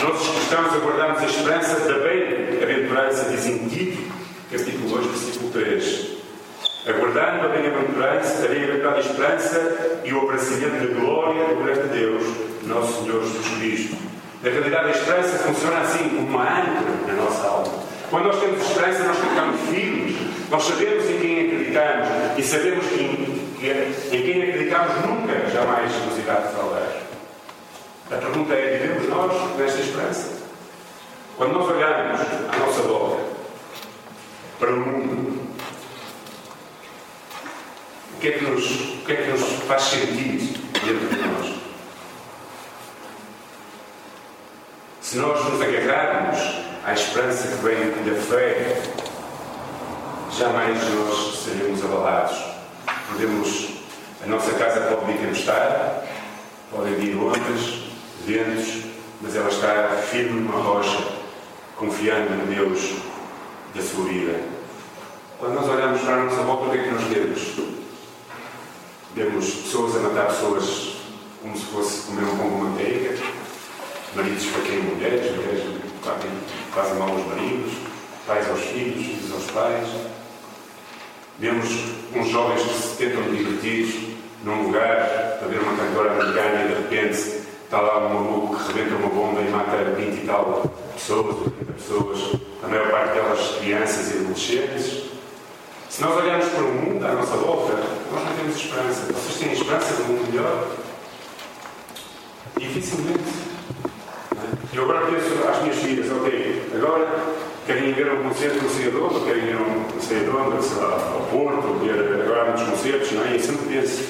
[0.00, 4.12] Nós, os cristãos, aguardamos a esperança da bem-aventurança, diz em Tito,
[4.50, 6.15] capítulo 2, versículo 3
[6.86, 12.24] aguardando a bem-aventurança, a bem-aventurada esperança e o abracamento da glória do grande Deus,
[12.62, 13.96] nosso Senhor Jesus Cristo.
[14.42, 17.72] Na realidade, a esperança funciona assim, como uma âncora na nossa alma.
[18.08, 20.16] Quando nós temos esperança, nós ficamos firmes,
[20.48, 25.92] nós sabemos em quem acreditamos e sabemos que em, que em quem acreditamos nunca, jamais
[26.04, 26.88] nos irá defraudar.
[28.12, 30.36] A pergunta é: vivemos nós nesta esperança?
[31.36, 33.24] Quando nós olhamos à nossa volta
[34.60, 35.45] para o mundo,
[38.26, 41.54] que é que nos, o que é que nos faz sentir dentro de nós?
[45.00, 46.40] Se nós nos agarrarmos
[46.84, 48.82] à esperança que vem da fé,
[50.36, 52.36] jamais nós seremos abalados.
[53.12, 53.68] Podemos,
[54.24, 56.08] a nossa casa pode vir tempestade,
[56.72, 57.84] podem vir ondas,
[58.26, 58.86] ventos,
[59.20, 60.98] mas ela está firme numa rocha,
[61.76, 62.96] confiando no Deus
[63.72, 64.40] da sua vida.
[65.38, 67.85] Quando nós olhamos para a nossa volta, o que é que nós vemos?
[69.16, 70.96] Vemos pessoas a matar pessoas
[71.40, 73.16] como se fosse comer um pão com manteiga,
[74.14, 75.62] maridos esfaqueiam mulheres, mulheres
[76.74, 77.72] fazem mal aos maridos,
[78.26, 79.88] pais aos filhos, filhos aos pais.
[81.38, 81.66] Vemos
[82.14, 86.74] uns jovens que se tentam divertir num lugar para ver uma cantora americana e de
[86.74, 91.36] repente está lá um maluco que rebenta uma bomba e mata 20 e tal pessoas,
[91.56, 95.15] 30 pessoas, a maior parte delas crianças e adolescentes.
[95.96, 97.72] Se nós olharmos para o mundo à nossa volta,
[98.12, 99.10] nós não temos esperança.
[99.14, 100.66] Vocês têm esperança de um mundo melhor?
[102.58, 103.22] Dificilmente.
[104.36, 104.78] É?
[104.78, 107.08] Eu agora penso às minhas filhas, ok, agora
[107.64, 112.20] querem ver um concerto no Ceador, querem ir um Ceador, sei lá, ao Porto, ver
[112.24, 113.30] agora há muitos concertos, não é?
[113.30, 114.04] E eu sempre penso,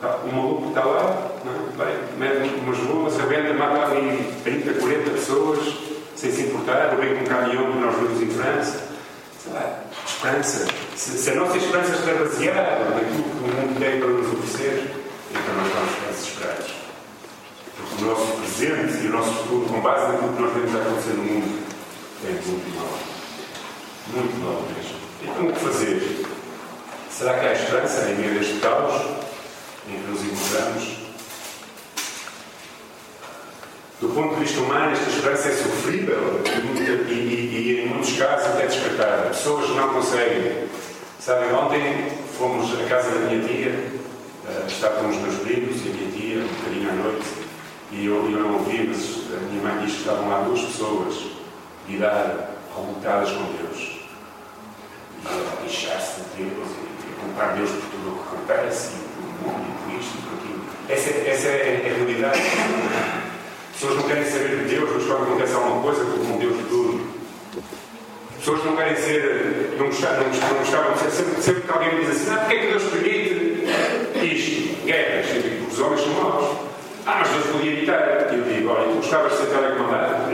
[0.00, 1.56] tá, o maluco está lá, não é?
[1.76, 5.76] vai, mete umas bombas, rebenta, mata ali 30, 40 pessoas,
[6.14, 8.86] sem se importar, ou vem com um caminhão que nós vemos em França.
[9.38, 10.66] Sei lá, esperança.
[10.96, 14.94] Se, se, a nossa esperança está baseada naquilo que o mundo tem para nos oferecer,
[15.30, 16.74] então nós vamos ficar desesperados.
[17.76, 21.12] Porque o nosso presente e o nosso futuro, com base naquilo que nós vemos acontecer
[21.14, 21.66] no mundo,
[22.24, 22.98] é muito mal.
[24.14, 24.96] Muito mal mesmo.
[25.22, 26.26] Então o que fazer?
[27.10, 29.02] Será que há esperança em meio a este caos
[29.88, 30.95] em que nos encontramos?
[33.98, 38.48] Do ponto de vista humano, esta esperança é sofrível e, e, e, em muitos casos
[38.48, 39.28] até descartada.
[39.28, 40.68] Pessoas não conseguem.
[41.18, 45.88] Sabem, ontem fomos à casa da minha tia, uh, estava com os meus primos e
[45.88, 47.26] a minha tia, um bocadinho à noite,
[47.90, 51.14] e eu, eu não ouvi, mas a minha mãe disse que estavam lá duas pessoas
[51.88, 52.32] de idade
[52.76, 54.00] revoltadas com Deus.
[55.24, 59.42] E a queixar-se de Deus e a culpar Deus por tudo o que acontece, e
[59.42, 60.64] por mundo, e por isto e por aquilo.
[60.86, 62.42] Essa, essa é a realidade.
[63.76, 66.62] As pessoas não querem saber de Deus, mas quando acontece alguma coisa, como Deus de
[66.62, 67.06] tudo.
[68.30, 72.10] As pessoas não querem ser, não gostavam, não, ser, sempre, sempre que alguém me diz
[72.16, 74.86] assim, ah, porque é que Deus permite isto?
[74.86, 76.56] Guerras, eu digo, os homens são maus.
[77.04, 78.32] Ah, mas Deus podia evitar.
[78.32, 80.24] Eu digo, olha, tu gostavas de ser telecomandado?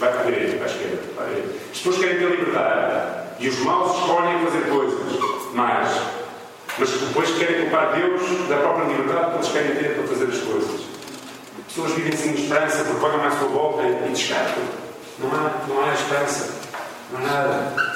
[0.00, 0.98] Vai para a direita, para a esquerda.
[1.14, 1.44] Vai.
[1.70, 3.14] As pessoas querem ter liberdade.
[3.38, 4.98] E os maus escolhem fazer coisas.
[5.54, 6.00] Mas,
[6.76, 10.38] mas depois querem culpar Deus da própria liberdade que eles querem ter para fazer as
[10.38, 10.93] coisas
[11.68, 14.62] pessoas vivem sem esperança olham à sua volta e descartam.
[15.18, 16.54] Não há, não há esperança.
[17.12, 17.94] Não há nada.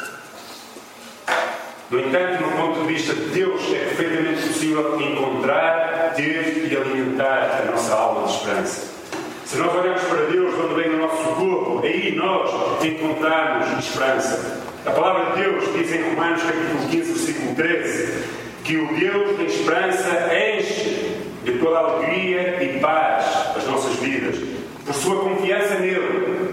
[1.90, 7.62] No entanto, no ponto de vista de Deus, é perfeitamente possível encontrar, ter e alimentar
[7.62, 8.98] a nossa alma de esperança.
[9.46, 14.60] Se nós olharmos para Deus, onde vem o nosso socorro, aí nós encontramos esperança.
[14.84, 18.24] A palavra de Deus diz em Romanos capítulo 15, versículo 13,
[18.64, 21.07] que o Deus da esperança enche
[21.52, 23.24] toda alegria e paz
[23.56, 24.36] as nossas vidas,
[24.84, 26.50] por sua confiança nele,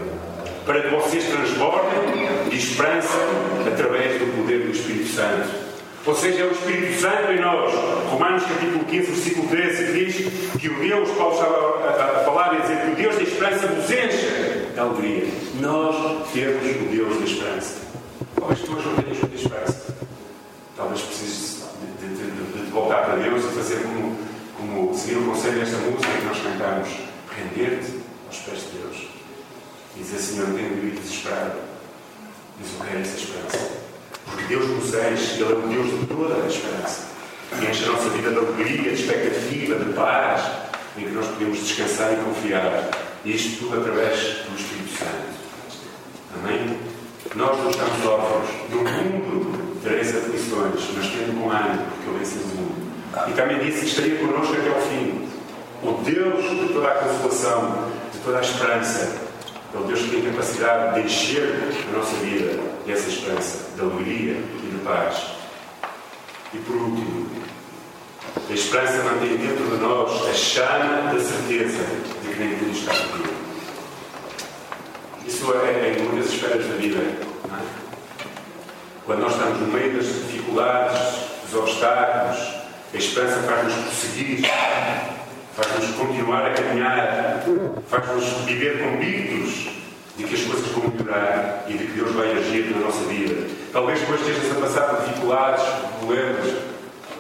[0.66, 3.18] para que vocês transbordem de esperança
[3.68, 5.66] através do poder do Espírito Santo.
[6.06, 7.74] Ou seja, é o Espírito Santo em nós.
[8.12, 10.16] Romanos capítulo 15, versículo 13 diz
[10.60, 13.68] que o Deus, Paulo estava a, falar e a dizer que o Deus da esperança
[13.68, 15.28] nos enche de alegria.
[15.60, 15.96] Nós
[16.32, 17.82] temos o Deus da esperança.
[18.36, 19.96] Talvez tu hoje não tenhas o Deus da esperança.
[20.78, 21.64] Talvez precises
[22.00, 24.25] de, de, de, de voltar para Deus e fazer como
[24.68, 26.90] como seguir o conselho desta música que nós cantamos,
[27.36, 29.08] render-te aos pés de Deus.
[29.96, 31.60] E dizer, Senhor, tenho vivido desesperado,
[32.60, 33.72] mas eu quero essa esperança.
[34.26, 37.08] Porque Deus nos enche, Ele é o Deus de toda a esperança.
[37.62, 40.42] E enche a nossa vida de alegria, de expectativa, de paz,
[40.98, 42.90] em que nós podemos descansar e confiar.
[43.24, 45.36] E isto tudo através do Espírito Santo.
[46.36, 46.78] Amém?
[47.36, 48.50] Nós não estamos órfãos.
[48.70, 52.85] No mundo tereis aflições, mas tendo com ânimo, porque eu venci o mundo.
[53.28, 55.30] E também disse estaria connosco até ao fim.
[55.82, 59.22] O Deus de toda a consolação, de toda a esperança,
[59.74, 61.56] é o Deus que tem capacidade de encher
[61.90, 65.24] a nossa vida dessa esperança, de alegria e de paz.
[66.54, 67.30] E por último,
[68.50, 71.84] a esperança mantém dentro de nós a chama da certeza
[72.22, 73.36] de que nem tudo está perdido.
[75.26, 77.00] Isso é em muitas esferas da vida.
[77.00, 77.16] É?
[79.06, 81.00] Quando nós estamos no meio das dificuldades,
[81.44, 82.55] dos obstáculos,
[82.96, 84.50] a esperança faz-nos prosseguir,
[85.54, 87.44] faz-nos continuar a caminhar,
[87.90, 89.68] faz-nos viver convictos
[90.16, 93.48] de que as coisas vão melhorar e de que Deus vai agir na nossa vida.
[93.74, 96.54] Talvez depois estejas a passar por dificuldades, por problemas,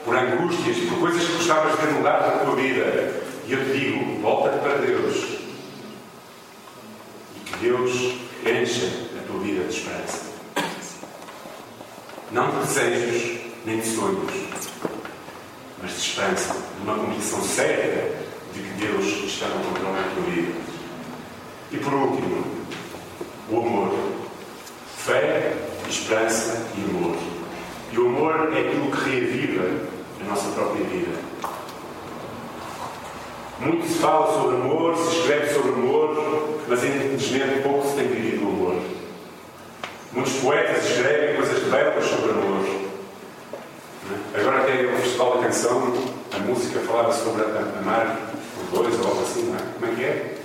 [0.05, 3.21] por angústias, por coisas que gostavas de ter mudado na tua vida.
[3.45, 5.15] E eu te digo, volta-te para Deus.
[7.35, 7.91] E que Deus
[8.45, 10.35] encha a tua vida de esperança.
[12.31, 14.44] Não de desejos, nem de sonhos,
[16.17, 18.15] mas de uma convicção séria
[18.53, 20.53] de que Deus está no controle da vida.
[21.71, 22.45] E por último,
[23.49, 23.93] o amor.
[24.97, 25.53] Fé,
[25.89, 27.15] esperança e amor.
[27.91, 29.63] E o amor é aquilo que reaviva
[30.21, 31.17] a nossa própria vida.
[33.59, 38.45] Muito se fala sobre amor, se escreve sobre amor, mas infelizmente pouco se tem vivido
[38.45, 38.81] o amor.
[40.11, 42.84] Muitos poetas escrevem coisas belas sobre amor,
[44.35, 45.93] Agora até o Festival da Canção,
[46.31, 48.19] a música falava sobre amar
[48.69, 49.59] por dois ou algo assim, não é?
[49.73, 50.35] Como é que é?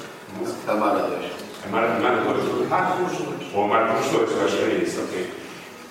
[0.66, 1.26] Amar a dois.
[1.66, 2.66] Amar, amar a dois.
[2.66, 3.54] Amar pelos dois.
[3.54, 5.30] Ou amar pelos dois, eu acho que é isso, ok.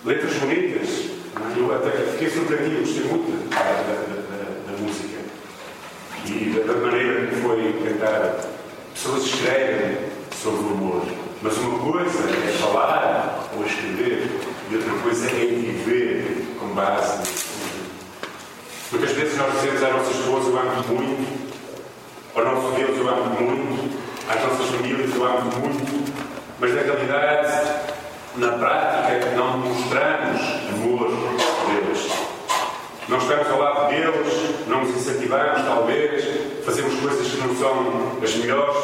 [0.04, 1.60] Letras bonitas, é?
[1.60, 3.72] eu até fiquei surpreendido, gostei muito da, da,
[4.18, 5.20] da, da música.
[6.26, 8.50] E da, maneira como foi cantada.
[8.96, 9.98] Pessoas escrevem
[10.42, 11.06] sobre o amor.
[11.44, 14.28] Mas uma coisa é falar ou escrever,
[14.72, 17.49] e outra coisa é viver com base
[18.92, 21.52] Muitas vezes nós dizemos à nossa esposa eu amo muito,
[22.36, 26.12] ao nosso Deus eu amo muito, às nossas famílias eu amo muito,
[26.60, 27.54] mas na realidade,
[28.36, 30.42] na prática, não mostramos
[30.74, 32.10] amor a Deus.
[33.08, 36.26] Não estamos ao lado deles, não nos incentivamos, talvez,
[36.66, 38.76] fazemos coisas que não são as melhores.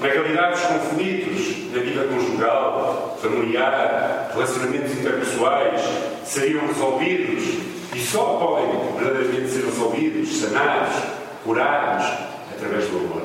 [0.00, 5.82] Na realidade, os conflitos na vida conjugal, familiar, relacionamentos interpessoais
[6.24, 10.94] seriam resolvidos e só podem verdadeiramente ser resolvidos, sanados,
[11.42, 12.04] curados
[12.54, 13.22] através do amor.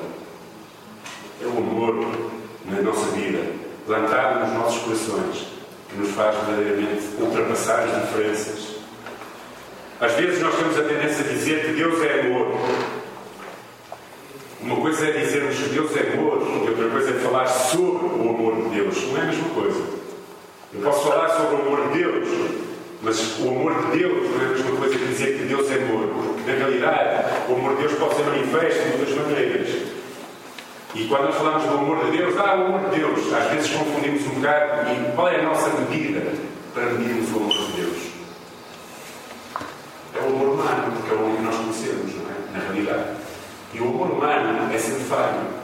[1.41, 2.29] É o amor
[2.65, 3.51] na nossa vida,
[3.85, 5.47] plantado nos nossos corações,
[5.89, 8.77] que nos faz verdadeiramente ultrapassar as diferenças.
[9.99, 12.57] Às vezes nós temos a tendência a dizer que Deus é amor.
[14.61, 18.29] Uma coisa é dizermos que Deus é amor, e outra coisa é falar sobre o
[18.29, 19.03] amor de Deus.
[19.07, 19.83] Não é a mesma coisa.
[20.73, 22.70] Eu posso falar sobre o amor de Deus,
[23.03, 25.75] mas o amor de Deus não é a mesma coisa que dizer que Deus é
[25.75, 26.07] amor.
[26.07, 29.69] Porque, na realidade, o amor de Deus pode ser manifesto de muitas maneiras.
[30.93, 33.71] E quando nós falamos do amor de Deus, ah, o amor de Deus, às vezes
[33.71, 36.33] confundimos um bocado e qual é a nossa medida
[36.73, 37.97] para medirmos o amor de Deus?
[40.13, 42.57] É o amor humano, porque é o único que nós conhecemos, não é?
[42.57, 43.05] Na realidade.
[43.73, 45.61] E o amor humano é sempre falho.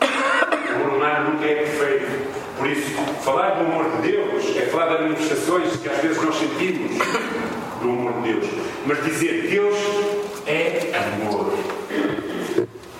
[0.00, 2.34] O amor humano nunca é perfeito.
[2.56, 2.90] Por isso,
[3.22, 4.33] falar do amor de Deus
[4.74, 6.90] falar das manifestações que às vezes nós sentimos
[7.80, 8.46] do amor de Deus.
[8.86, 9.76] Mas dizer Deus
[10.46, 11.54] é amor.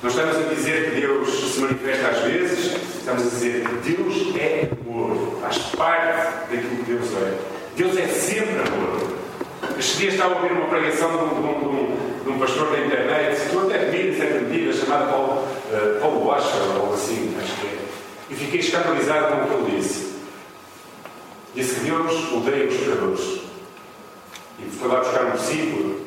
[0.01, 4.37] Não estamos a dizer que Deus se manifesta às vezes, estamos a dizer que Deus
[4.37, 7.39] é amor, faz parte daquilo que Deus é.
[7.77, 9.15] Deus é sempre amor.
[9.77, 12.79] Este dia estava a ouvir uma pregação de um, de um, de um pastor da
[12.79, 17.67] internet, tu até vi, certa medida, chamado Paulo, uh, Paulo Washer, ou assim, acho que
[17.67, 17.79] é.
[18.31, 20.14] E fiquei escandalizado com o que ele disse.
[21.55, 23.41] Disse que Deus odeia os pecadores.
[24.59, 26.01] E foi lá buscar um versículo,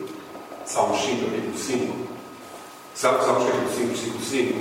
[0.65, 1.95] Salmos 5, capítulo 5.
[2.93, 4.60] Salmos capítulo 5, versículo 5.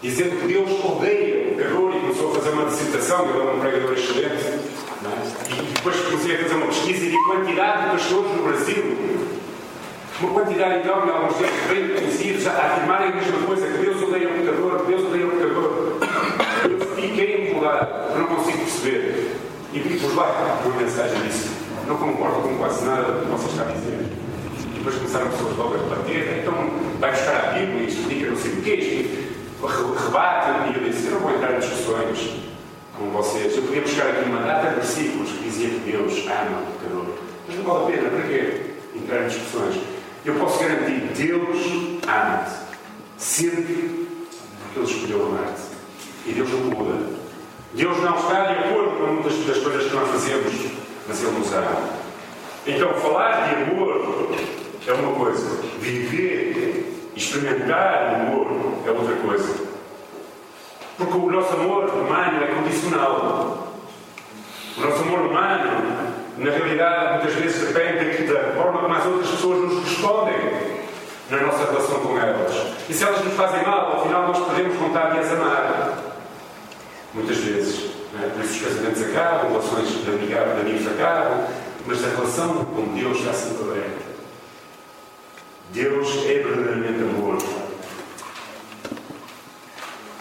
[0.00, 3.58] Dizendo que Deus odeia o pecador e começou a fazer uma dissertação, ele é um
[3.58, 4.44] pregador excelente.
[4.46, 4.60] É?
[5.50, 8.96] E depois comecei a fazer uma pesquisa e vi quantidade de pastores no Brasil.
[10.20, 14.28] Uma quantidade enorme, alguns deles bem conhecidos, a afirmarem a mesma coisa, que Deus odeia
[14.28, 15.96] o pecador, que Deus odeia o pecador.
[16.70, 19.35] Eu fiquei incomodado, não consigo perceber.
[19.76, 21.50] E pus lá uma mensagem disse:
[21.86, 24.06] Não concordo com quase nada do que você está a dizer.
[24.74, 26.54] E depois começaram pessoas logo a debater, então
[26.98, 29.26] vai buscar a Bíblia e explica não sei o quê,
[30.02, 30.70] rebate.
[30.70, 32.36] E eu disse: Eu não vou entrar em discussões
[32.98, 33.54] com vocês.
[33.54, 37.06] Eu podia buscar aqui uma data de versículos que dizia que Deus ama o pecador.
[37.46, 38.60] Mas não vale a pena, para quê?
[38.94, 39.80] Entrar em discussões.
[40.24, 42.66] Eu posso garantir: Deus ama-te.
[43.18, 44.08] Sempre
[44.62, 45.62] porque Ele escolheu amar-te.
[46.24, 47.15] E Deus não muda.
[47.74, 50.52] Deus não está de acordo com muitas das coisas que nós fazemos,
[51.06, 52.06] mas Ele nos ama.
[52.66, 54.34] Então, falar de amor
[54.86, 58.46] é uma coisa, viver, experimentar o amor
[58.86, 59.66] é outra coisa.
[60.96, 63.72] Porque o nosso amor humano é condicional.
[64.76, 69.60] O nosso amor humano, na realidade, muitas vezes depende da forma como as outras pessoas
[69.60, 70.36] nos respondem
[71.30, 72.52] na nossa relação com elas.
[72.88, 76.05] E se elas nos fazem mal, ao final nós podemos vontade de as amar.
[77.14, 77.90] Muitas vezes.
[78.22, 78.28] É?
[78.28, 81.48] Por isso os casamentos acabam, relações de amigos acabam,
[81.86, 84.06] mas a relação com Deus está sempre aberta.
[85.72, 87.38] Deus é verdadeiramente amor.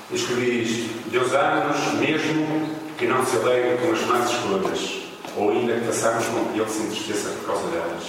[0.10, 1.10] Eu escrevi isto.
[1.10, 5.02] Deus ama-nos mesmo que não se alegre com as más escolhas,
[5.36, 8.04] ou ainda que façamos com que Ele se entristeça por causa delas.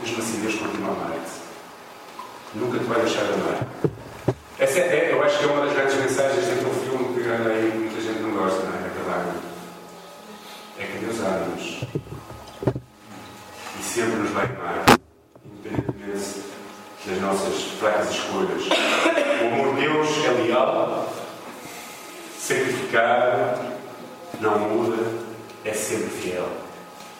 [0.00, 1.30] Mesmo assim, Deus continua a amar-te.
[2.54, 3.66] Nunca te vai deixar de amar.
[4.58, 8.00] Essa é, eu acho que é uma das grandes mensagens daquele filme que aí muita
[8.00, 8.86] gente não gosta, não é?
[8.86, 9.34] Aquela
[13.78, 14.84] E sempre nos vai amar,
[15.44, 16.44] independentemente
[17.04, 18.62] das nossas fracas escolhas.
[19.42, 21.12] O amor de Deus é leal,
[22.38, 23.60] sacrificado,
[24.40, 24.96] não muda,
[25.64, 26.48] é sempre fiel.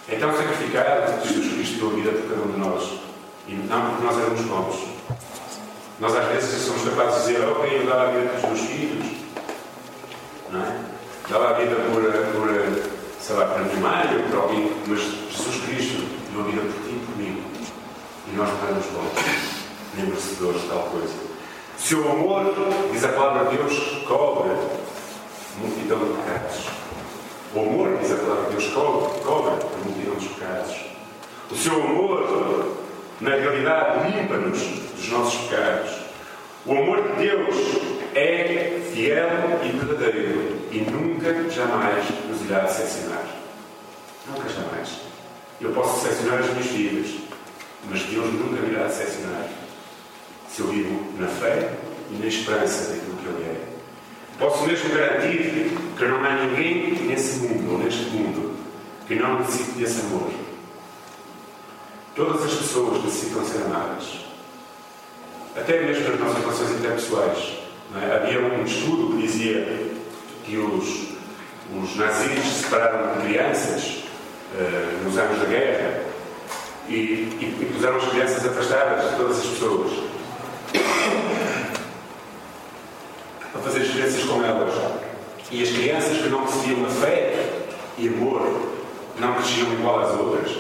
[0.09, 3.01] Então, sacrificado, Jesus Cristo deu a vida por cada um de nós.
[3.47, 4.77] E não porque nós éramos bons.
[5.99, 9.07] Nós às vezes somos capazes de dizer, ok, eu dava a vida pelos meus filhos,
[10.51, 10.81] não é?
[11.29, 12.49] Dava a vida por, por
[13.31, 16.83] sei lá, para a minha mãe ou por alguém, mas Jesus Cristo deu a por
[16.83, 17.43] ti e por mim.
[18.27, 18.87] E nós não éramos
[19.95, 21.15] nem merecedores de tal coisa.
[21.79, 22.53] Se o amor,
[22.93, 24.51] diz a palavra de Deus, cobre
[25.59, 26.67] multidão de pecados.
[27.55, 30.77] O amor, diz a palavra de Deus, cobre, cobre a multidão dos pecados.
[31.53, 32.77] O seu amor,
[33.21, 35.91] na realidade, limpa-nos dos nossos pecados.
[36.67, 37.57] O amor de Deus
[38.13, 43.25] é fiel e verdadeiro e nunca, jamais nos irá decepcionar.
[44.27, 44.89] Nunca, jamais.
[45.61, 47.17] Eu posso decepcionar as minhas filhas,
[47.89, 49.49] mas Deus nunca me irá decepcionar
[50.49, 51.73] se eu vivo na fé
[52.11, 53.71] e na esperança daquilo que Ele é.
[54.39, 58.57] Posso mesmo garantir que não há ninguém nesse mundo ou neste mundo
[59.07, 60.31] que não necessite desse amor.
[62.15, 64.21] Todas as pessoas necessitam ser amadas.
[65.57, 67.59] Até mesmo nas nossas relações interpessoais.
[68.01, 68.17] É?
[68.17, 69.90] Havia um estudo que dizia
[70.45, 71.09] que os,
[71.83, 74.05] os nazis separaram crianças
[74.55, 76.03] uh, nos anos da guerra
[76.89, 79.91] e, e, e puseram as crianças afastadas de todas as pessoas
[83.53, 84.75] para fazer experiências com elas.
[85.51, 88.71] E as crianças que não recebiam afeto e amor
[89.19, 90.57] não cresciam igual às outras,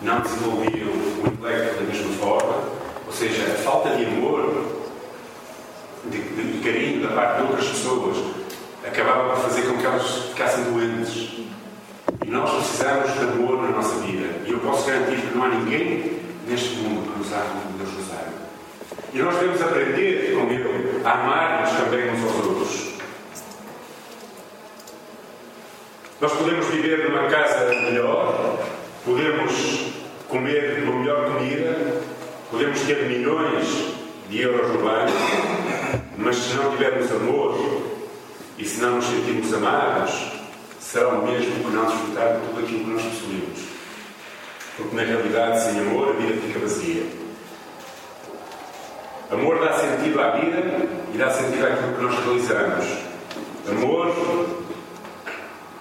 [0.00, 2.64] não desenvolviam o intelecto da mesma forma,
[3.06, 4.64] ou seja, a falta de amor,
[6.06, 8.16] de, de, de carinho da parte de outras pessoas,
[8.88, 11.38] acabava por fazer com que elas ficassem doentes.
[12.24, 14.28] E nós precisamos de amor na nossa vida.
[14.46, 17.92] E eu posso garantir que não há ninguém neste mundo que nos ame como Deus
[17.92, 18.48] nos ama.
[19.12, 22.88] E nós devemos aprender com Ele a amar-nos também uns aos outros.
[26.20, 28.58] Nós podemos viver numa casa melhor,
[29.04, 29.92] podemos
[30.28, 32.02] comer uma melhor comida,
[32.50, 33.94] podemos ter milhões
[34.28, 35.12] de euros no banco,
[36.18, 37.87] mas se não tivermos amor
[38.58, 40.32] e se não nos sentirmos amados,
[40.80, 43.60] será o mesmo que não desfrutar de tudo aquilo que nós possuímos.
[44.76, 47.06] Porque na realidade, sem amor, a vida fica vazia.
[49.30, 50.58] Amor dá sentido à vida
[51.14, 52.86] e dá sentido àquilo que nós realizamos.
[53.68, 54.14] Amor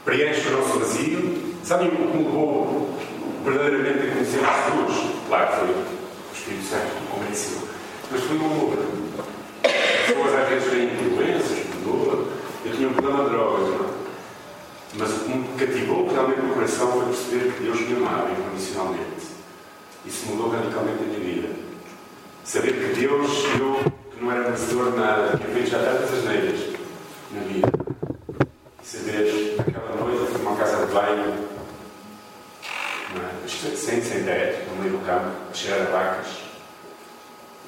[0.03, 1.55] preenche o nosso vazio.
[1.63, 2.97] Sabem o que me levou
[3.43, 5.13] verdadeiramente a conhecer Jesus?
[5.27, 5.85] Claro, foi o
[6.33, 7.67] Espírito Santo que me convenceu.
[8.11, 8.77] Mas foi o amor.
[9.63, 12.26] As pessoas às vezes têm doenças, dor.
[12.67, 13.89] Eu tinha um problema de drogas, não é?
[14.95, 19.27] Mas o que me cativou realmente no coração foi perceber que Deus me amava incondicionalmente.
[20.05, 21.49] Isso mudou radicalmente a minha vida.
[22.43, 26.59] Saber que Deus, eu, que não era merecedor de nada, que havia já tantas asneiras
[27.31, 27.71] na vida.
[28.83, 31.47] E saber, naquela noite, fui uma casa de banho,
[33.15, 33.47] é?
[33.47, 36.27] sem, sem teto, no meio do campo, a cheirar a vacas.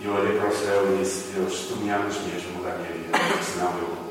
[0.02, 2.76] E eu olhei para o céu e disse: Deus, tu me amas mesmo, muda a
[2.76, 4.09] minha vida, senão eu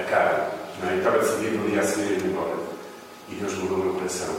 [0.00, 0.50] acaba.
[0.80, 0.94] Não é?
[0.94, 2.56] Eu estava decidido no dia a seguir ir embora.
[3.28, 4.34] E Deus mudou o meu coração.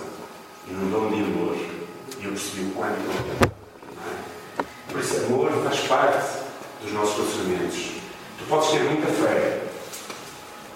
[0.68, 1.56] E inundou-me de amor.
[1.56, 3.60] E eu percebi o quanto eu é?
[4.92, 6.40] Por isso, amor faz parte
[6.82, 7.92] dos nossos relacionamentos.
[8.40, 9.62] Tu podes ter muita fé.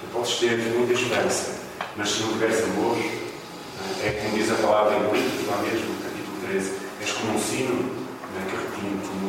[0.01, 1.51] Tu podes ter muita esperança.
[1.95, 4.07] Mas se não tiveres amor, é?
[4.07, 6.71] é como diz a palavra em Coríntios, lá mesmo, capítulo 13.
[7.01, 8.03] És como um sino
[8.37, 8.45] é?
[8.49, 9.27] que como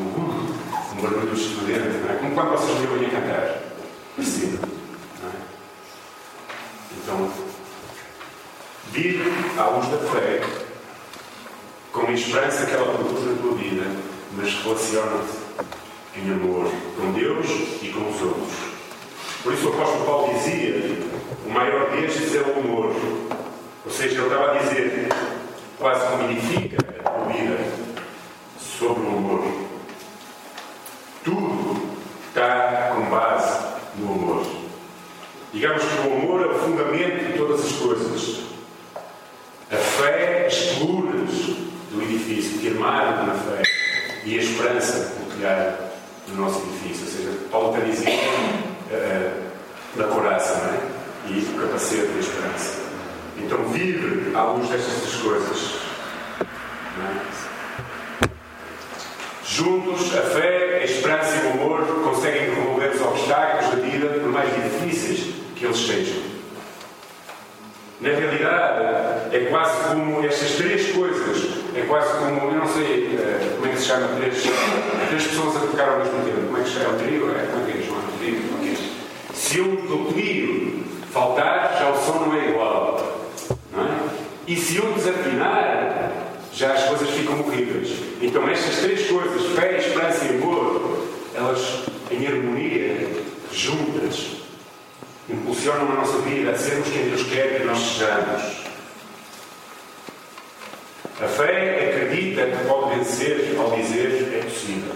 [0.98, 1.96] um, barulho estridente.
[2.08, 2.18] É?
[2.20, 3.58] Como quando vocês me ouvem a cantar.
[4.16, 4.83] Parecido.
[6.96, 7.30] Então,
[8.90, 10.42] vive à luz da fé,
[11.92, 13.84] com a esperança que ela produz na tua vida,
[14.36, 15.44] mas relaciona-te
[16.16, 17.46] em amor com Deus
[17.82, 18.74] e com os outros.
[19.42, 20.98] Por isso o apóstolo Paulo dizia:
[21.46, 22.94] o maior destes é o amor.
[23.84, 25.08] Ou seja, ele estava a dizer,
[25.78, 27.58] quase como edifica a tua vida
[28.58, 29.44] sobre o amor.
[31.22, 31.96] Tudo
[32.28, 33.58] está com base
[33.96, 34.46] no amor.
[35.64, 38.40] Digamos que o amor é o fundamento de todas as coisas.
[39.72, 41.30] A fé, as colunas
[41.90, 43.62] do edifício, firmado na fé,
[44.26, 45.78] e a esperança, o telhado
[46.28, 47.06] do nosso edifício.
[47.06, 48.10] Ou seja, Paulo está dizendo
[48.90, 50.80] uh, da coraça, não é?
[51.30, 52.82] E o capacete da esperança.
[53.38, 55.76] Então vive à luz destas coisas.
[56.42, 57.44] É?
[59.46, 64.30] Juntos, a fé, a esperança e o amor conseguem remover os obstáculos da vida, por
[64.30, 64.83] mais difíceis
[65.64, 66.22] que eles sejam.
[68.00, 73.56] Na realidade, é quase como estas três coisas, é quase como, eu não sei uh,
[73.56, 74.42] como é que se chama, três,
[75.08, 76.46] três pessoas a tocar ao mesmo tempo.
[76.46, 76.98] Como é que se chama?
[76.98, 77.30] Trio?
[77.30, 78.00] É, como é que é, João?
[78.18, 78.40] Trio?
[78.62, 79.34] É?
[79.34, 83.30] Se um do trio faltar, já o som não é igual.
[83.72, 83.90] Não é?
[84.46, 86.12] E se um desafinar,
[86.52, 87.90] já as coisas ficam horríveis.
[88.20, 93.08] Então, estas três coisas, fé, esperança e amor, elas em harmonia,
[93.50, 94.43] juntas,
[95.28, 98.64] impulsionam a nossa vida a sermos quem Deus quer que nós sejamos.
[101.20, 104.94] A fé acredita que pode vencer ao dizer é possível.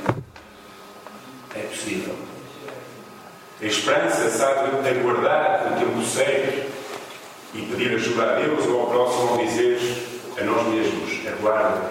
[1.54, 2.14] É possível.
[3.60, 6.68] A esperança sabe aguardar o tempo certo
[7.54, 9.78] e pedir ajuda a Deus ou ao próximo ao dizer
[10.38, 11.90] a nós mesmos, aguarda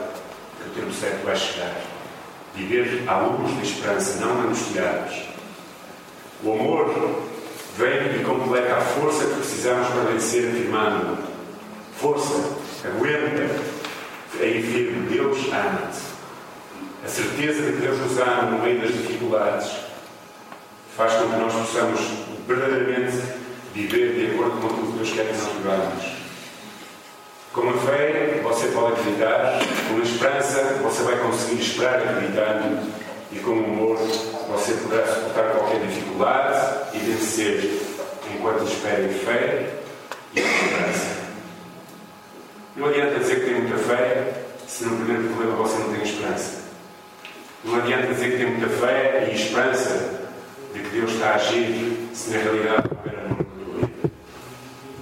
[0.64, 1.76] que o tempo certo vai chegar.
[2.56, 5.24] Viver à luz da esperança, não angustiados.
[6.44, 7.27] O amor
[7.78, 11.18] vem e completa a força que precisamos para vencer afirmando
[11.96, 13.56] força, aguenta,
[14.40, 16.00] aí firme, Deus ama-te.
[17.06, 19.72] A certeza de que Deus nos ama no meio das dificuldades
[20.96, 22.00] faz com que nós possamos
[22.48, 23.18] verdadeiramente
[23.74, 26.18] viver de acordo com aquilo que Deus quer que nós vivamos.
[27.54, 32.92] Com a fé, você pode acreditar, com esperança você vai conseguir esperar acreditando
[33.32, 33.98] e com humor
[34.48, 37.82] você poderá suportar qualquer dificuldade e vencer
[38.34, 39.74] enquanto espera em fé
[40.34, 41.18] e esperança.
[42.76, 46.68] Não adianta dizer que tem muita fé se no primeiro problema você não tem esperança.
[47.64, 50.30] Não adianta dizer que tem muita fé e esperança
[50.74, 54.12] de que Deus está a agir se na realidade não houver amor na tua vida.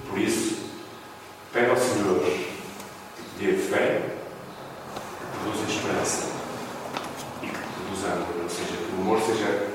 [0.08, 0.56] Por isso,
[1.52, 4.00] pede ao Senhor que te dê fé,
[4.94, 6.26] que produza esperança
[7.42, 7.58] e que
[8.12, 8.42] amor.
[8.42, 9.68] Ou seja, que o amor seja,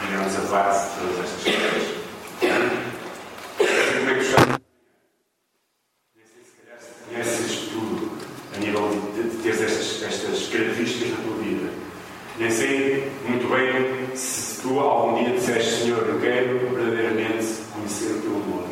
[0.00, 1.96] digamos, a base de todas estas coisas.
[3.98, 4.60] Como é que chama?
[6.16, 8.12] Nem sei se calhar se conheces tudo
[8.54, 11.70] a nível de, de teres estas, estas características na tua vida.
[12.38, 18.20] Nem sei muito bem se tu algum dia disseste, Senhor, eu quero verdadeiramente conhecer o
[18.20, 18.68] teu amor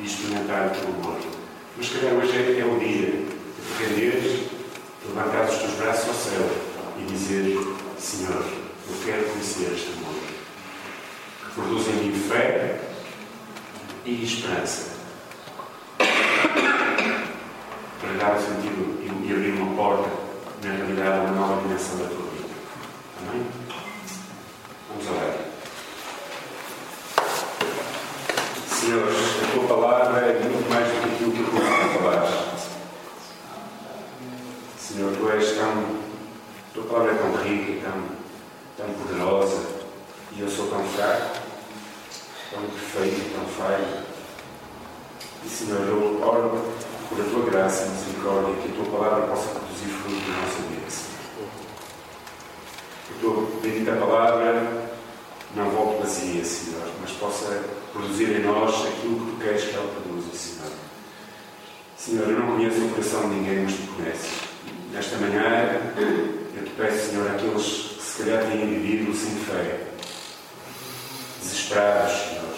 [0.00, 1.20] e experimentar o teu amor.
[1.76, 4.42] Mas se calhar hoje é, é o dia de te renderes,
[5.06, 6.50] levantar os teus braços ao céu
[6.98, 7.58] e dizer,
[7.98, 10.14] Senhor, eu quero conhecer este amor.
[11.40, 12.80] Que produz em mim fé
[14.04, 14.90] e esperança.
[18.00, 20.10] Para dar o sentido e, e abrir uma porta,
[20.62, 22.48] na realidade, a uma nova dimensão da tua vida.
[23.20, 23.46] Amém?
[24.88, 25.52] Vamos orar.
[28.68, 32.52] Senhor, a tua palavra é muito mais do que aquilo que tu me falaste.
[34.78, 35.70] Senhor, tu és tão.
[35.70, 39.62] A tua palavra é tão rica, tão, tão poderosa,
[40.32, 41.38] e eu sou tão fraco,
[42.50, 44.02] tão perfeito, tão falho.
[45.44, 46.72] E Senhor, eu oro
[47.08, 50.62] por a tua graça e misericórdia que a tua palavra possa produzir fruto na nossa
[50.68, 51.48] vida, Senhor.
[53.06, 54.90] Que a tua bendita palavra
[55.54, 57.62] não volte vazia, Senhor, mas possa
[57.92, 60.72] produzir em nós aquilo que tu queres que ela produza, Senhor.
[62.04, 64.30] Senhor, eu não conheço o coração de ninguém, mas tu conheces.
[64.92, 69.86] Nesta manhã, eu te peço, Senhor, àqueles que se calhar têm vivido sem fé,
[71.40, 72.56] desesperados, Senhor,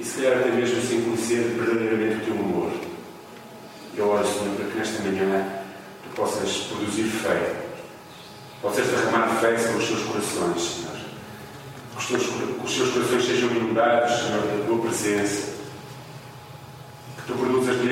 [0.00, 2.72] e se calhar até mesmo sem conhecer verdadeiramente o teu amor.
[3.96, 5.48] Eu oro, Senhor, para que nesta manhã
[6.02, 7.54] tu possas produzir fé,
[8.60, 10.96] possas derramar fé sobre os seus corações, Senhor.
[11.92, 15.55] Que os, teus, que os seus corações sejam inundados, Senhor, da tua presença.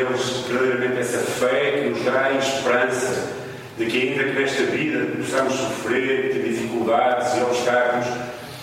[0.05, 3.33] Neles verdadeiramente essa fé que nos dá esperança
[3.79, 8.07] de que, ainda que nesta vida possamos sofrer, ter dificuldades e obstáculos,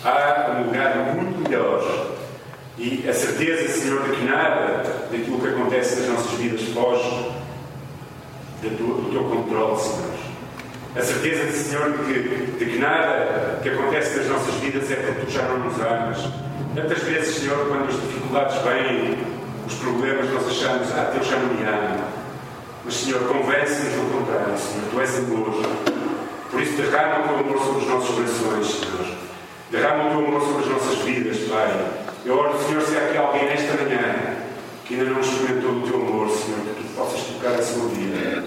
[0.06, 2.12] há um lugar muito melhor
[2.78, 7.32] e a certeza, Senhor, de que nada daquilo que acontece nas nossas vidas foge
[8.62, 10.12] do teu controle, Senhor.
[10.96, 15.26] A certeza, Senhor, de que, de que nada que acontece nas nossas vidas é porque
[15.26, 16.18] tu já não nos amas.
[16.76, 19.18] Tantas vezes, Senhor, quando as dificuldades vêm,
[19.72, 21.38] os problemas, nós achamos, ah, Deus já.
[22.84, 24.90] Mas, Senhor, convence-nos do contrário, Senhor.
[24.92, 25.66] Tu és amor.
[26.50, 29.18] Por isso, derrama o teu amor sobre os nossos corações, Senhor.
[29.70, 31.88] Derrama o teu amor sobre as nossas vidas, Pai.
[32.26, 34.36] Eu oro, Senhor, se há aqui alguém nesta manhã
[34.86, 38.44] que ainda não experimentou o teu amor, Senhor, que tu possas tocar a sua vida.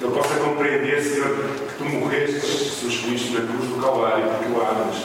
[0.00, 4.60] Ele possa compreender, Senhor, que tu morreste, Jesus Cristo, na cruz do Calvário, porque o
[4.60, 4.96] amas.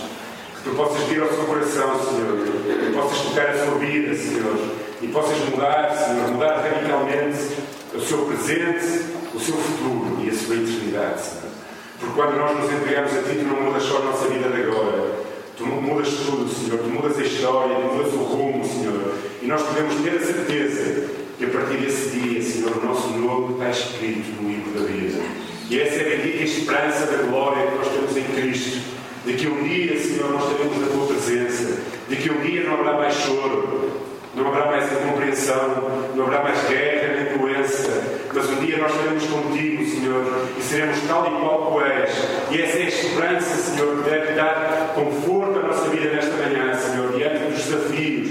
[0.55, 2.47] Que tu possas vir ao seu coração, Senhor.
[2.66, 4.80] Que possas tocar a sua vida, Senhor.
[5.01, 7.57] E possas mudar, Senhor, mudar radicalmente
[7.93, 11.51] o seu presente, o seu futuro e a sua eternidade, Senhor.
[11.99, 14.61] Porque quando nós nos entregamos a Ti, Tu não mudas só a nossa vida de
[14.61, 15.11] agora.
[15.57, 16.79] Tu mudas tudo, Senhor.
[16.79, 19.13] Tu mudas a história, Tu mudas o rumo, Senhor.
[19.41, 23.53] E nós podemos ter a certeza que a partir desse dia, Senhor, o nosso nome
[23.53, 25.23] está escrito no livro da vida.
[25.67, 28.81] E essa é a bendita esperança da glória que nós temos em Cristo.
[29.25, 31.79] De que um dia, Senhor, nós teremos a Tua presença.
[32.07, 36.67] De que um dia não haverá mais choro, não haverá mais incompreensão, não haverá mais
[36.67, 38.21] guerra nem doença.
[38.34, 42.11] Mas um dia nós estaremos contigo, Senhor, e seremos tal e qual tu és.
[42.49, 46.73] E essa é a esperança, Senhor, que deve dar conforto à nossa vida nesta manhã,
[46.75, 48.29] Senhor, diante dos desafios,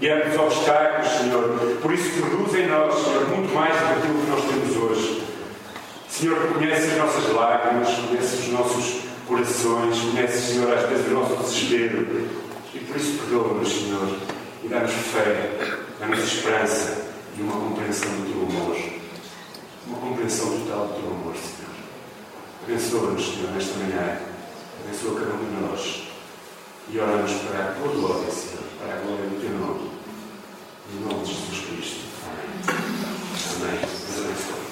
[0.00, 1.78] diante dos obstáculos, Senhor.
[1.82, 5.22] Por isso, produz em nós, Senhor, muito mais do que aquilo que nós temos hoje.
[6.08, 11.10] Senhor, tu conheces as nossas lágrimas, conheces os nossos corações, conheces, Senhor, às vezes o
[11.10, 12.28] nosso desespero.
[12.72, 14.08] E por isso, perdoa-nos, Senhor,
[14.70, 15.50] dá-nos fé,
[15.98, 17.04] dá-nos esperança
[17.36, 18.76] e uma compreensão do teu amor.
[19.86, 21.70] Uma compreensão total do teu amor, Senhor.
[22.62, 24.18] Abençoa-nos, Senhor, nesta manhã.
[24.84, 26.02] Abençoa cada um de nós.
[26.88, 29.90] E oramos para a tua glória, Senhor, para a glória do teu nome.
[30.92, 32.00] Em nome de Jesus Cristo.
[33.56, 33.80] Amém.
[34.18, 34.60] Amém.